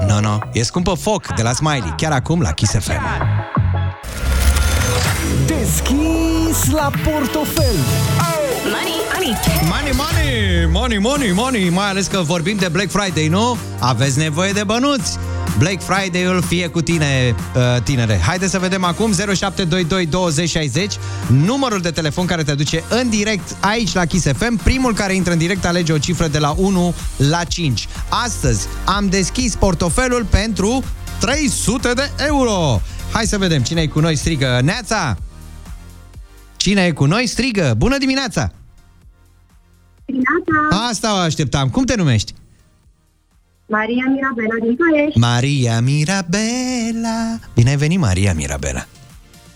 [0.00, 0.38] Nu, no, nu, no.
[0.52, 3.02] e scumpă foc de la Smiley, chiar acum la Kiss FM.
[5.46, 7.76] Deschis la portofel.
[8.64, 9.36] Money, money.
[9.68, 13.56] Money, money, money, money, money, mai ales că vorbim de Black Friday, nu?
[13.78, 15.18] Aveți nevoie de bănuți.
[15.58, 18.18] Black Friday-ul fie cu tine, uh, tinere.
[18.18, 20.94] Haideți să vedem acum 0722 20 60,
[21.26, 24.56] numărul de telefon care te duce în direct aici la Kiss FM.
[24.56, 27.88] Primul care intră în direct alege o cifră de la 1 la 5.
[28.08, 30.84] Astăzi am deschis portofelul pentru
[31.20, 32.80] 300 de euro.
[33.12, 34.60] Hai să vedem cine e cu noi strigă.
[34.62, 35.16] Neața!
[36.56, 37.74] Cine e cu noi strigă.
[37.76, 38.52] Bună dimineața!
[40.04, 41.68] Dimineața, Asta o așteptam.
[41.68, 42.34] Cum te numești?
[43.70, 45.18] Maria Mirabela din Ploiești.
[45.18, 47.38] Maria Mirabela.
[47.54, 48.86] Bine ai venit, Maria Mirabela.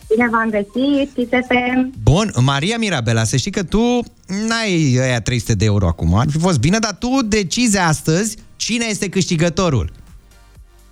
[0.08, 1.92] Bine v-am găsit, TFM.
[2.02, 4.02] Bun, Maria Mirabela, să știi că tu
[4.48, 6.14] n-ai aia 300 de euro acum.
[6.14, 9.92] Ar fi fost bine, dar tu decizi astăzi cine este câștigătorul.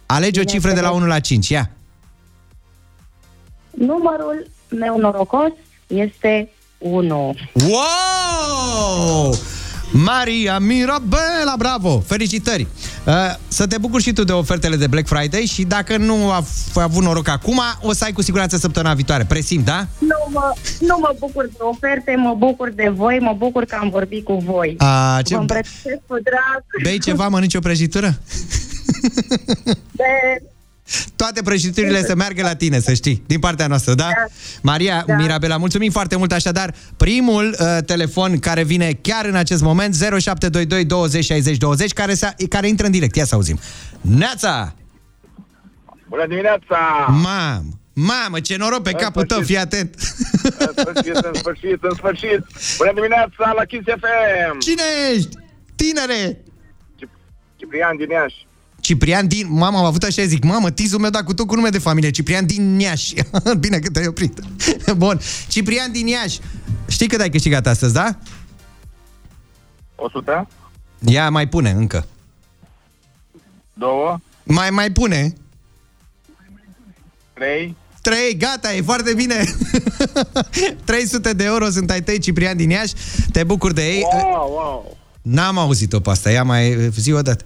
[0.06, 1.70] Alege o cifră de la 1 la 5, ia.
[3.70, 5.50] Numărul meu norocos
[5.86, 7.34] este 1.
[7.52, 9.34] Wow!
[9.92, 12.00] Maria Mirabela, bravo!
[12.06, 12.66] Felicitări!
[13.06, 13.12] Uh,
[13.48, 16.82] Să te bucuri și tu de ofertele de Black Friday și dacă nu a f-
[16.82, 19.24] avut noroc acum, o să ai cu siguranță săptămâna viitoare.
[19.24, 19.86] Presim, da?
[19.98, 23.88] Nu mă, nu mă bucur de oferte, mă bucur de voi, mă bucur că am
[23.90, 24.74] vorbit cu voi.
[24.78, 26.64] A, ce- Vă îmbrățișez cu drag.
[26.82, 28.18] Bei ceva, mănânci o prăjitură?
[29.90, 30.42] De...
[31.16, 34.08] Toate prăjiturile să meargă la tine, să știi, din partea noastră, da?
[34.62, 35.14] Maria da.
[35.14, 36.74] Mirabela, mulțumim foarte mult așadar.
[36.96, 42.34] Primul uh, telefon care vine chiar în acest moment, 0722 20 60 20, care, se,
[42.48, 43.16] care intră în direct.
[43.16, 43.58] Ia să auzim.
[44.00, 44.74] Neața!
[46.08, 46.78] Bună dimineața!
[47.08, 47.80] Mam!
[47.94, 49.56] Mamă, ce noroc pe În capul tău, sfârșit.
[49.56, 49.94] fii atent!
[50.58, 52.40] În sfârșit, în sfârșit, în sfârșit!
[52.78, 54.58] Bună dimineața la Kiss FM!
[54.58, 54.82] Cine
[55.14, 55.36] ești?
[55.74, 56.42] Tinere!
[57.56, 58.46] Ciprian din Iași.
[58.82, 59.46] Ciprian din...
[59.50, 62.10] Mama, am avut așa, zic, mamă, tizul meu, dar cu tot cu nume de familie,
[62.10, 63.14] Ciprian din Iași.
[63.58, 64.40] Bine că te-ai oprit.
[64.96, 65.20] Bun.
[65.48, 66.38] Ciprian din Iași.
[66.88, 68.18] Știi cât ai câștigat astăzi, da?
[69.96, 70.48] 100?
[70.98, 72.06] Ia, mai pune încă.
[73.72, 74.18] Două?
[74.42, 75.34] Mai, mai pune.
[77.32, 77.76] Trei?
[78.00, 79.44] Trei, gata, e foarte bine.
[80.84, 82.94] 300 de euro sunt ai tăi, Ciprian din Iași.
[83.32, 84.02] Te bucur de ei.
[84.12, 84.96] Wow, wow!
[85.22, 87.44] N-am auzit-o pe asta, ia mai zi o dată.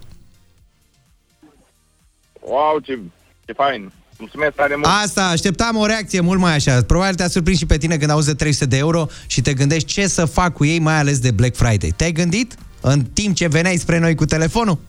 [2.49, 2.99] Wow, ce,
[3.45, 3.91] ce fain!
[4.17, 4.87] Mulțumesc tare mult!
[5.03, 6.81] Asta, așteptam o reacție mult mai așa.
[6.83, 9.87] Probabil te-a surprins și pe tine când auzi de 300 de euro și te gândești
[9.87, 11.93] ce să fac cu ei, mai ales de Black Friday.
[11.95, 14.79] Te-ai gândit în timp ce veneai spre noi cu telefonul?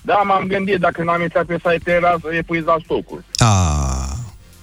[0.00, 3.24] Da, m-am gândit, dacă n-am intrat pe site era să epuizat stocul.
[3.36, 4.08] Ah.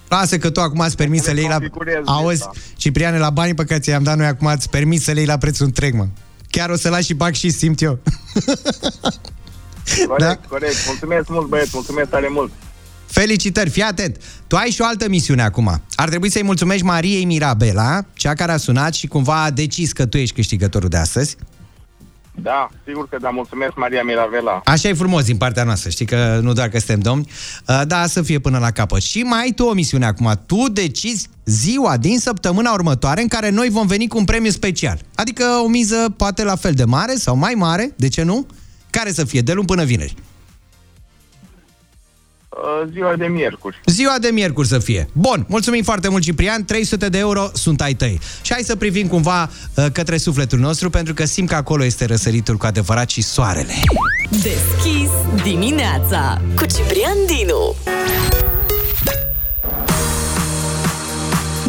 [0.10, 1.56] Lasă că tu acum ați permis să le iei la...
[1.56, 2.52] configurez Auzi, lista.
[2.76, 5.38] Cipriane, la banii pe care ți-am dat noi acum ați permis să le iei la
[5.38, 6.08] prețul întreg, mă.
[6.50, 8.00] Chiar o să lași și bag și simt eu.
[10.08, 10.76] Corect, corect.
[10.88, 12.52] Mulțumesc mult, băieți, mulțumesc tare mult.
[13.06, 14.18] Felicitări, fii atent!
[14.48, 15.82] Tu ai și o altă misiune acum.
[15.96, 20.06] Ar trebui să-i mulțumești Mariei Mirabela, cea care a sunat și cumva a decis că
[20.06, 21.38] tu ești câștigătorul de astăzi.
[22.42, 24.62] Da, sigur că da, mulțumesc Maria Miravela.
[24.66, 27.32] Așa e frumos din partea noastră, știi că nu doar că suntem domni,
[27.68, 29.02] uh, da, să fie până la capăt.
[29.02, 33.50] Și mai ai tu o misiune acum, tu decizi ziua din săptămâna următoare în care
[33.50, 35.00] noi vom veni cu un premiu special.
[35.16, 38.46] Adică o miză poate la fel de mare sau mai mare, de ce nu?
[38.90, 40.16] Care să fie, de luni până vineri.
[42.50, 43.82] Uh, Ziua de miercuri.
[43.86, 45.10] Ziua de miercuri să fie.
[45.14, 46.66] Bun, mulțumim foarte mult, Ciprian.
[46.66, 48.20] 300 de euro sunt ai tăi.
[48.42, 52.06] Și hai să privim cumva uh, către sufletul nostru, pentru că simt că acolo este
[52.06, 53.74] răsăritul cu adevărat și soarele.
[54.30, 55.10] Deschis
[55.44, 57.76] dimineața cu Ciprian Dinu.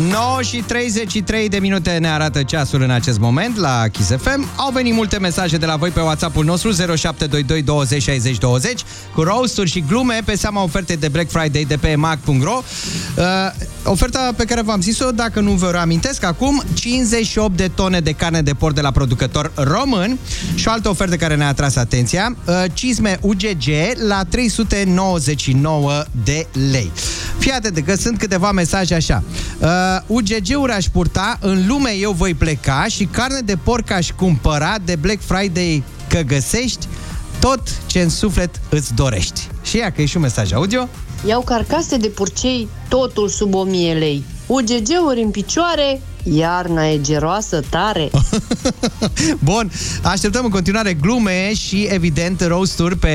[0.09, 4.49] 9 și 33 de minute ne arată ceasul în acest moment la Kiss FM.
[4.57, 8.81] Au venit multe mesaje de la voi pe WhatsApp-ul nostru 0722 20 60 20
[9.15, 12.63] cu roasturi și glume pe seama ofertei de Black Friday de pe mag.ro.
[13.17, 13.25] Uh,
[13.85, 18.43] oferta pe care v-am zis-o, dacă nu vă reamintesc acum, 58 de tone de carne
[18.43, 20.19] de porc de la producător român
[20.55, 23.65] și o altă ofertă care ne-a atras atenția, uh, cizme UGG
[24.07, 26.91] la 399 de lei.
[27.39, 29.23] Fii atent că sunt câteva mesaje așa.
[29.59, 29.69] Uh,
[30.07, 34.97] UGG-uri aș purta, în lume eu voi pleca și carne de porc aș cumpăra de
[34.97, 36.87] Black Friday că găsești
[37.41, 39.49] tot ce în suflet îți dorești.
[39.63, 40.89] Și ia că e și un mesaj audio.
[41.27, 44.25] Iau carcase de purcei, totul sub 1000 lei.
[44.47, 48.11] UGG-uri în picioare, iarna e geroasă tare.
[49.39, 49.71] Bun,
[50.03, 53.15] așteptăm în continuare glume și, evident, roasturi pe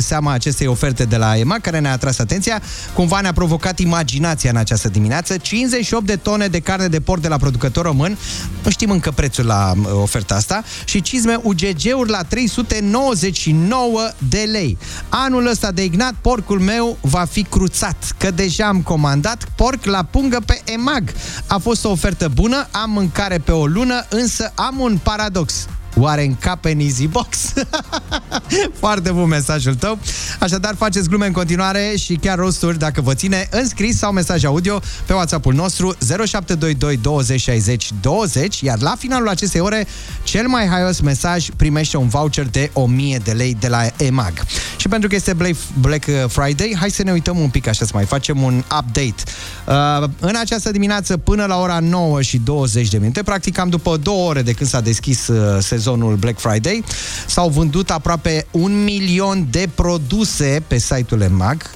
[0.00, 2.62] seama acestei oferte de la EMA, care ne-a atras atenția.
[2.94, 5.36] Cumva ne-a provocat imaginația în această dimineață.
[5.36, 8.18] 58 de tone de carne de porc de la producător român.
[8.64, 10.62] Nu știm încă prețul la uh, oferta asta.
[10.84, 14.78] Și cizme UGG-uri la 399 de lei.
[15.08, 20.02] Anul ăsta de Ignat, porcul meu va fi cruțat, că deja am comandat porc la
[20.02, 21.12] pungă pe EMAG.
[21.46, 25.66] A fost o ofertă bună, am mâncare pe o lună, însă am un paradox.
[25.98, 27.38] Oare încape în Easy Box?
[28.80, 29.98] Foarte bun mesajul tău.
[30.40, 34.44] Așadar, faceți glume în continuare și chiar rosturi dacă vă ține în scris sau mesaj
[34.44, 39.86] audio pe WhatsApp-ul nostru 0722 20 60 20, iar la finalul acestei ore,
[40.22, 44.32] cel mai haios mesaj primește un voucher de 1000 de lei de la EMAG.
[44.76, 47.90] Și pentru că este Black- Black Friday, hai să ne uităm un pic așa, să
[47.94, 49.22] mai facem un update.
[49.66, 53.96] Uh, în această dimineață, până la ora 9 și 20 de minute, practic am după
[53.96, 56.84] două ore de când s-a deschis uh, sezonul Black Friday,
[57.26, 61.70] s-au vândut aproape un milion de produse pe site-ul EMAG,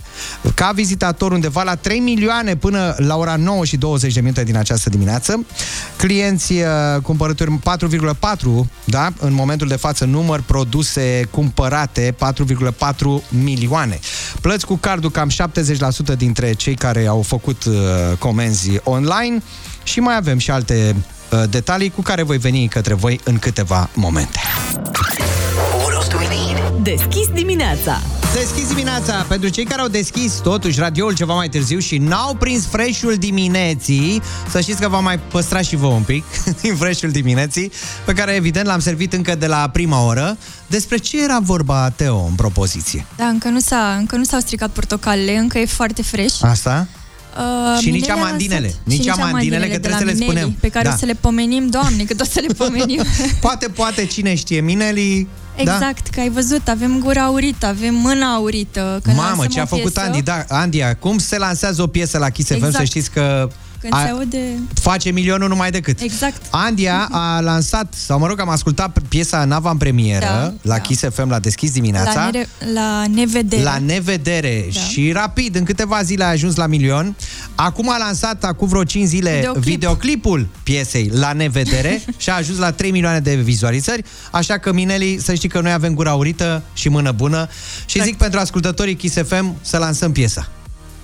[0.54, 4.56] ca vizitator undeva la 3 milioane până la ora 9 și 20 de minute din
[4.56, 5.46] această dimineață.
[5.96, 6.66] Clienți uh,
[7.02, 9.12] cumpărături 4,4, da?
[9.20, 12.16] În momentul de față număr produse cumpărate
[12.78, 12.94] 4,4
[13.28, 13.98] milioane.
[14.40, 15.30] Plăți cu cardul cam
[16.14, 17.74] 70% dintre cei care au făcut uh,
[18.18, 19.42] comenzi online
[19.82, 21.17] și mai avem și alte uh,
[21.50, 24.40] detalii cu care voi veni către voi în câteva momente.
[26.82, 28.00] Deschis dimineața
[28.34, 32.66] Deschis dimineața pentru cei care au deschis totuși radioul ceva mai târziu și n-au prins
[32.66, 36.24] freșul dimineții, să știți că v-am mai păstrat și vă un pic
[36.62, 37.72] din freșul dimineții,
[38.04, 40.36] pe care evident l-am servit încă de la prima oră.
[40.66, 43.06] Despre ce era vorba, Teo, în propoziție?
[43.16, 46.42] Da, încă nu, s-a, încă nu s-au stricat portocalele, încă e foarte fresh.
[46.42, 46.86] Asta?
[47.38, 48.66] Uh, Și nici Minele a amandinele.
[48.66, 50.56] lansat- Nici și amandinele, că de trebuie la să le Mineli, spunem.
[50.60, 50.94] Pe care Da.
[50.94, 53.02] o să le pomenim, doamne, cât o să le pomenim.
[53.40, 55.26] Poate, poate, cine știe, Mineli...
[55.56, 58.80] exact, că ai văzut, avem gura aurită, avem mâna aurită.
[58.80, 58.98] Da?
[59.02, 61.86] Când Mamă, lansăm ce a o făcut piesă, Andy, da, Andy, cum se lansează o
[61.86, 62.74] piesă la Kiss FM, Exact.
[62.76, 63.48] să știți că
[63.80, 64.38] Când se aude...
[64.74, 66.00] face milionul numai decât.
[66.00, 66.42] Exact.
[66.50, 71.28] Andia a lansat, sau mă rog, am ascultat piesa în avant-premieră Da, la Kiss FM,
[71.28, 72.12] la deschis dimineața.
[72.14, 73.62] La, nere- la nevedere.
[73.62, 74.80] La nevedere Da.
[74.80, 77.16] și rapid, în câteva zile a ajuns la milion.
[77.54, 79.64] Acum a lansat, acum vreo 5 zile, Videoclip.
[79.64, 84.04] videoclipul piesei La nevedere și a ajuns la 3 milioane de vizualizări.
[84.30, 87.48] Așa că, Mineli, să știi că noi avem gura aurită și mână bună
[87.86, 90.48] și zic pentru ascultătorii Kiss FM să lansăm piesa.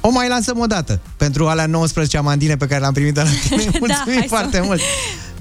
[0.07, 3.29] O mai lansăm o dată pentru alea 19 amandine pe care le-am primit de la
[3.49, 3.63] tine.
[3.81, 4.81] Mulțumim Da, hai să- foarte mult!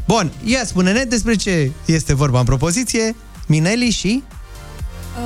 [0.07, 3.15] Bun, ia spune-ne despre ce este vorba în propoziție.
[3.47, 4.23] Mineli și...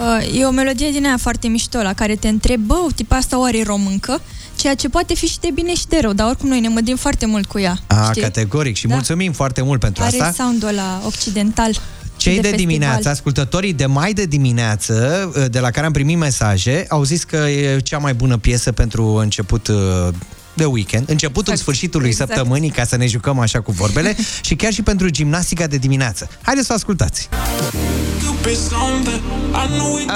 [0.01, 3.39] Uh, e o melodie din aia foarte mișto, la care te întreb, bă, tipa asta
[3.39, 4.21] oare e româncă?
[4.55, 6.95] Ceea ce poate fi și de bine și de rău, dar oricum noi ne mădim
[6.95, 7.77] foarte mult cu ea.
[7.87, 8.21] A, știi?
[8.21, 8.93] categoric și Da.
[8.93, 10.43] mulțumim foarte mult pentru Are asta.
[10.43, 11.79] sound-ul ăla occidental.
[12.27, 12.73] Și Cei de, festival.
[12.73, 17.35] dimineață, ascultătorii de mai de dimineață, de la care am primit mesaje, au zis că
[17.35, 20.07] e cea mai bună piesă pentru început uh,
[20.53, 21.59] de weekend, începutul Exact.
[21.59, 22.31] sfârșitului Exact.
[22.31, 24.15] săptămânii, ca să ne jucăm așa cu vorbele,
[24.47, 26.29] și chiar și pentru gimnastica de dimineață.
[26.41, 27.29] Haideți să o ascultați!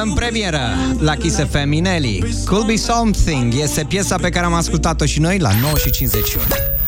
[0.03, 0.61] În premieră,
[0.99, 5.37] la Kiss FM, Minelli, Could Be Something, este piesa pe care am ascultat-o și noi
[5.39, 6.80] la 9 și 58.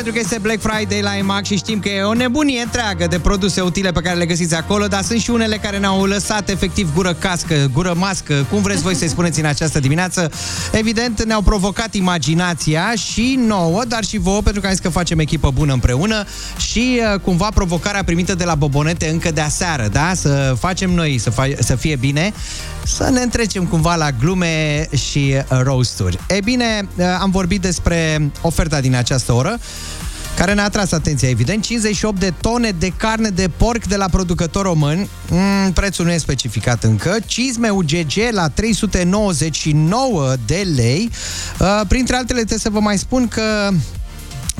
[0.00, 2.60] Dar pe pentru că este Black Friday la EMAG și știm că e o nebunie
[2.60, 6.04] întreagă de produse utile pe care le găsiți acolo, dar sunt și unele care ne-au
[6.04, 10.30] lăsat efectiv gură cască, gură mască, cum vreți voi să-i spuneți în această dimineață.
[10.72, 15.18] Evident, ne-au provocat imaginația și nouă, dar și vouă, pentru că am zis că facem
[15.18, 16.24] echipă bună împreună
[16.56, 20.12] și uh, cumva provocarea primită de la Bobonete încă de aseară, da?
[20.14, 22.32] Să facem noi să, fa- să fie bine,
[22.84, 26.18] să ne întrecem cumva la glume și uh, roasturi.
[26.28, 29.58] E bine, uh, am vorbit despre oferta din această oră,
[30.40, 31.62] care ne-a atras atenția, evident.
[31.62, 35.08] 58 de tone de carne de porc de la producători români.
[35.30, 37.16] Mm, prețul nu e specificat încă.
[37.26, 41.10] Cizme UGG la 399 de lei.
[41.58, 43.70] Uh, printre altele, trebuie să vă mai spun că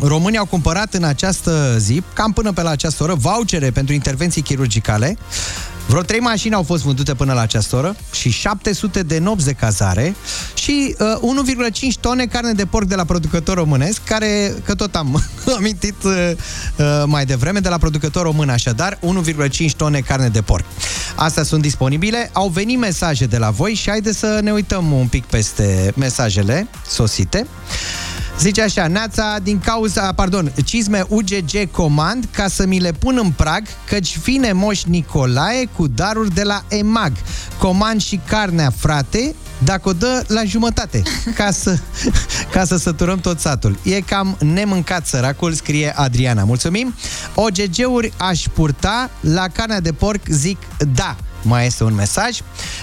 [0.01, 4.43] Românii au cumpărat în această zi, cam până pe la această oră, vouchere pentru intervenții
[4.43, 5.17] chirurgicale.
[5.91, 9.53] Vreo trei mașini au fost vândute până la această oră și 700 de nopți de
[9.53, 10.15] cazare
[10.55, 15.23] și uh, 1,5 tone carne de porc de la producător românesc, care, că tot am
[15.59, 16.13] amintit uh,
[16.77, 20.65] uh, mai devreme, de la producător român așadar, 1,5 tone carne de porc.
[21.15, 25.07] Astea sunt disponibile, au venit mesaje de la voi și haideți să ne uităm un
[25.07, 27.47] pic peste mesajele sosite.
[28.39, 33.31] Zice așa, Neața, din cauza, pardon, cizme UGG comand ca să mi le pun în
[33.31, 37.13] prag, căci vine moș Nicolae cu daruri de la EMAG.
[37.59, 41.03] Comand și carnea, frate, dacă o dă la jumătate,
[41.35, 41.79] ca să,
[42.53, 43.79] ca să săturăm tot satul.
[43.83, 46.45] E cam nemâncat săracul, scrie Adriana.
[46.45, 46.95] Mulțumim!
[47.35, 50.59] OGG-uri aș purta, la carnea de porc zic
[50.95, 52.37] da mai este un mesaj.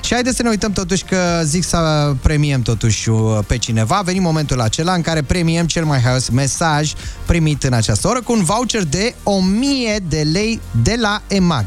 [0.04, 3.96] Și haideți să ne uităm totuși că zic să premiem totuși uh, pe cineva.
[3.96, 6.94] A venit momentul acela în care premiem cel mai haios mesaj
[7.26, 11.66] primit în această oră cu un voucher de 1000 de lei de la EMAG.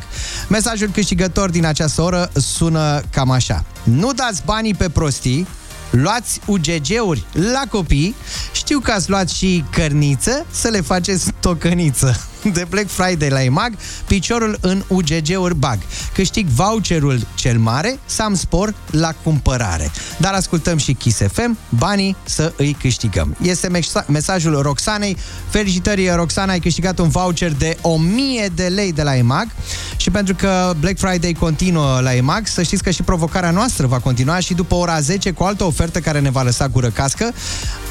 [0.48, 3.64] Mesajul câștigător din această oră sună cam așa.
[3.82, 5.46] Nu dați banii pe prostii,
[5.90, 8.14] luați UGG-uri la copii,
[8.52, 12.20] știu că ați luat și cărniță, să le faceți tocăniță.
[12.52, 13.72] De Black Friday la EMAG,
[14.06, 15.78] piciorul în UGG-uri bag.
[16.14, 19.90] Câștig voucherul cel mare, Sam Spor la cumpărare.
[20.18, 23.36] Dar ascultăm și Kiss FM, banii să îi câștigăm.
[23.42, 25.16] Este mesa- mesajul Roxanei.
[25.48, 29.48] Felicitări, Roxana, ai câștigat un voucher de 1000 de lei de la EMAG
[29.96, 33.98] și pentru că Black Friday continuă la EMAG, să știți că și provocarea noastră va
[33.98, 37.32] continua și după ora 10 cu o altă ofertă care ne va lăsa gură cască,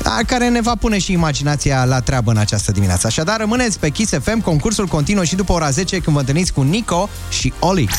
[0.04, 3.08] dar care ne va pune și imaginația la treabă în această dimineață.
[3.08, 6.62] Așadar, rămâneți pe Kiss FM, concursul continuă și după ora 10 când vă întâlniți cu
[6.62, 7.90] Nico și Oli.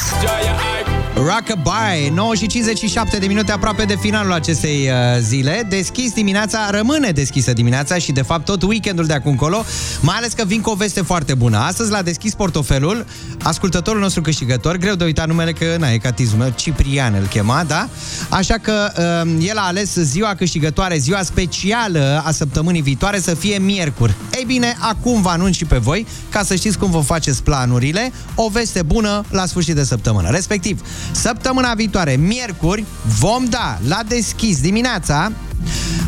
[1.15, 5.67] Rockabye, 9 și 57 de minute aproape de finalul acestei uh, zile.
[5.69, 9.65] Deschis dimineața, rămâne deschisă dimineața și de fapt tot weekendul de acum încolo,
[10.01, 11.59] mai ales că vin cu o veste foarte bună.
[11.59, 13.07] Astăzi l-a deschis portofelul
[13.43, 17.65] ascultătorul nostru câștigător, greu de uitat numele că na, e catizmul meu, Ciprian îl chema,
[17.65, 17.89] da?
[18.29, 18.93] Așa că
[19.27, 24.15] uh, el a ales ziua câștigătoare, ziua specială a săptămânii viitoare să fie miercuri.
[24.37, 28.13] Ei bine, acum vă anunț și pe voi, ca să știți cum vă faceți planurile,
[28.35, 30.31] o veste bună la sfârșit de săptămână.
[30.31, 30.81] Respectiv,
[31.13, 32.85] săptămâna viitoare, miercuri,
[33.19, 35.33] vom da la deschis dimineața,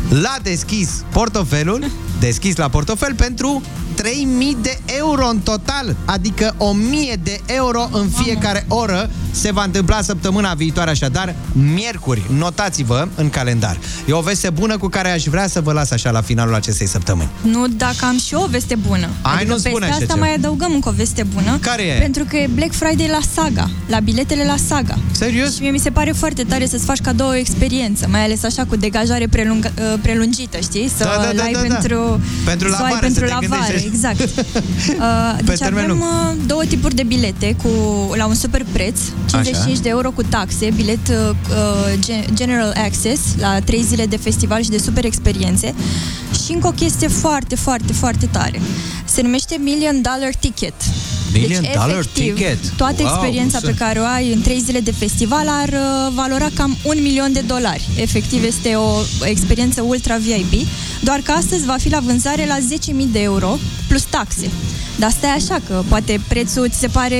[0.09, 3.61] la deschis portofelul, deschis la portofel pentru
[3.95, 10.01] 3000 de euro în total, adică 1000 de euro în fiecare oră se va întâmpla
[10.01, 12.21] săptămâna viitoare, așadar, miercuri.
[12.37, 13.77] Notați-vă în calendar.
[14.07, 16.87] E o veste bună cu care aș vrea să vă las așa la finalul acestei
[16.87, 17.29] săptămâni.
[17.41, 19.09] Nu, dacă am și eu o veste bună.
[19.21, 20.25] Ai, adică nu spune peste așa asta ceva.
[20.25, 21.57] mai adăugăm încă o veste bună.
[21.61, 21.99] Care e?
[21.99, 24.97] Pentru că e Black Friday la Saga, la biletele la Saga.
[25.11, 25.55] Serios?
[25.55, 28.65] Și mie mi se pare foarte tare să-ți faci cadou o experiență, mai ales așa
[28.65, 30.91] cu degajare prelung, uh, prelungită, știi?
[30.97, 31.75] Să Da, da, da, l-ai da, da.
[31.75, 33.87] pentru, Pentru la să o ai vară, pentru să te la vară, gândești.
[33.87, 34.19] exact.
[34.93, 36.01] Uh, Pe deci termen avem lung.
[36.01, 37.69] uh, două tipuri de bilete cu,
[38.15, 39.81] la un super preț, 55 Așa.
[39.83, 44.61] de euro cu taxe, bilet uh, uh, gen- General Access la 3 zile de festival
[44.63, 45.73] și de super experiențe
[46.45, 48.61] și încă o chestie foarte, foarte, foarte tare.
[49.05, 50.73] Se numește Million Dollar Ticket.
[51.39, 52.69] Million deci, Dollar efectiv, Ticket.
[52.77, 56.11] toată Wow, experiența să- pe care o ai în 3 zile de festival ar uh,
[56.13, 57.89] valora cam un milion de dolari.
[57.95, 58.91] Efectiv, este o
[59.23, 60.67] experiență ultra VIP,
[61.01, 63.57] doar că astăzi va fi la vânzare la 10.000 de euro
[63.87, 64.49] plus taxe.
[64.99, 67.17] Dar stai așa că poate prețul ți se pare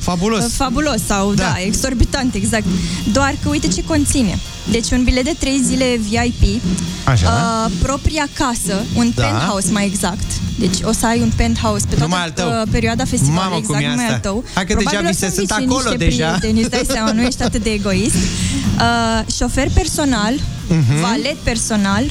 [0.00, 0.44] Fabulos.
[0.44, 1.42] uh, fabulos sau da.
[1.42, 1.48] Da.
[1.48, 2.64] da, exorbitant, exact.
[3.12, 4.38] Doar că uite ce conține.
[4.70, 6.62] Deci un bilet de 3 zile VIP,
[7.04, 7.28] Așa.
[7.66, 9.22] uh, propria casă, un Da.
[9.22, 10.24] penthouse mai exact.
[10.58, 12.48] Deci o să ai un penthouse pe toată Numai al tău.
[12.48, 14.14] uh, perioada festivalului, Mamă, cum exact, e numai asta.
[14.14, 14.44] al tău.
[14.54, 16.28] Hai că deja Probabil o vise să sunt înviți acolo niște deja.
[16.28, 18.14] Prieteni, îți dai seama, nu ești atât de egoist.
[18.14, 20.34] Uh, șofer personal,
[20.68, 21.00] Mhm.
[21.00, 22.04] valet personal,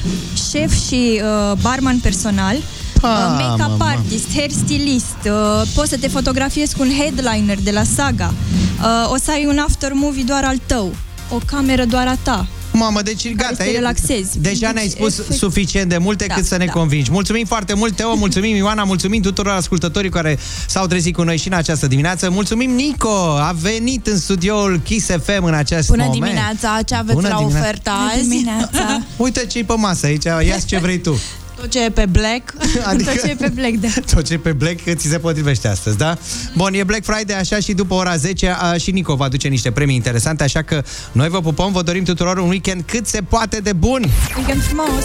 [0.50, 3.84] șef și uh, barman personal, uh, make-up mamă.
[3.84, 8.34] artist, hair stylist, uh, poți să te fotografiezi cu un headliner de la Saga,
[8.80, 10.94] uh, o să ai un after movie doar al tău,
[11.34, 12.46] o cameră doar a ta.
[12.74, 13.54] Mamă, deci gata.
[13.54, 14.38] te relaxezi.
[14.38, 16.72] Deja Deci, ne-ai spus efect- suficient de multe Da, cât să ne da.
[16.72, 17.10] convingi.
[17.10, 21.46] Mulțumim foarte mult, Teo, mulțumim Ioana, mulțumim tuturor ascultătorii care s-au trezit cu noi și
[21.48, 22.30] în această dimineață.
[22.30, 26.22] Mulțumim Nico, a venit în studioul Kiss FM în acest Bună moment.
[26.22, 27.60] dimineața, ce aveți Bună la dimineața.
[27.66, 28.28] ofertă Bună azi?
[28.28, 29.02] dimineața.
[29.24, 31.18] Uite ce-i pe masă aici, ia ce vrei tu.
[31.62, 32.54] Tot ce e pe black.
[32.90, 33.88] Adică- Tot ce e pe Black, da.
[34.14, 36.18] Tot ce e pe Black ți se potrivește astăzi, da?
[36.56, 39.70] Bun, e Black Friday, așa și după ora 10 a, și Nico va aduce niște
[39.70, 40.82] premii interesante, așa că
[41.12, 44.04] noi vă pupăm, vă dorim tuturor un weekend cât se poate de bun!
[44.36, 45.04] Weekend frumos!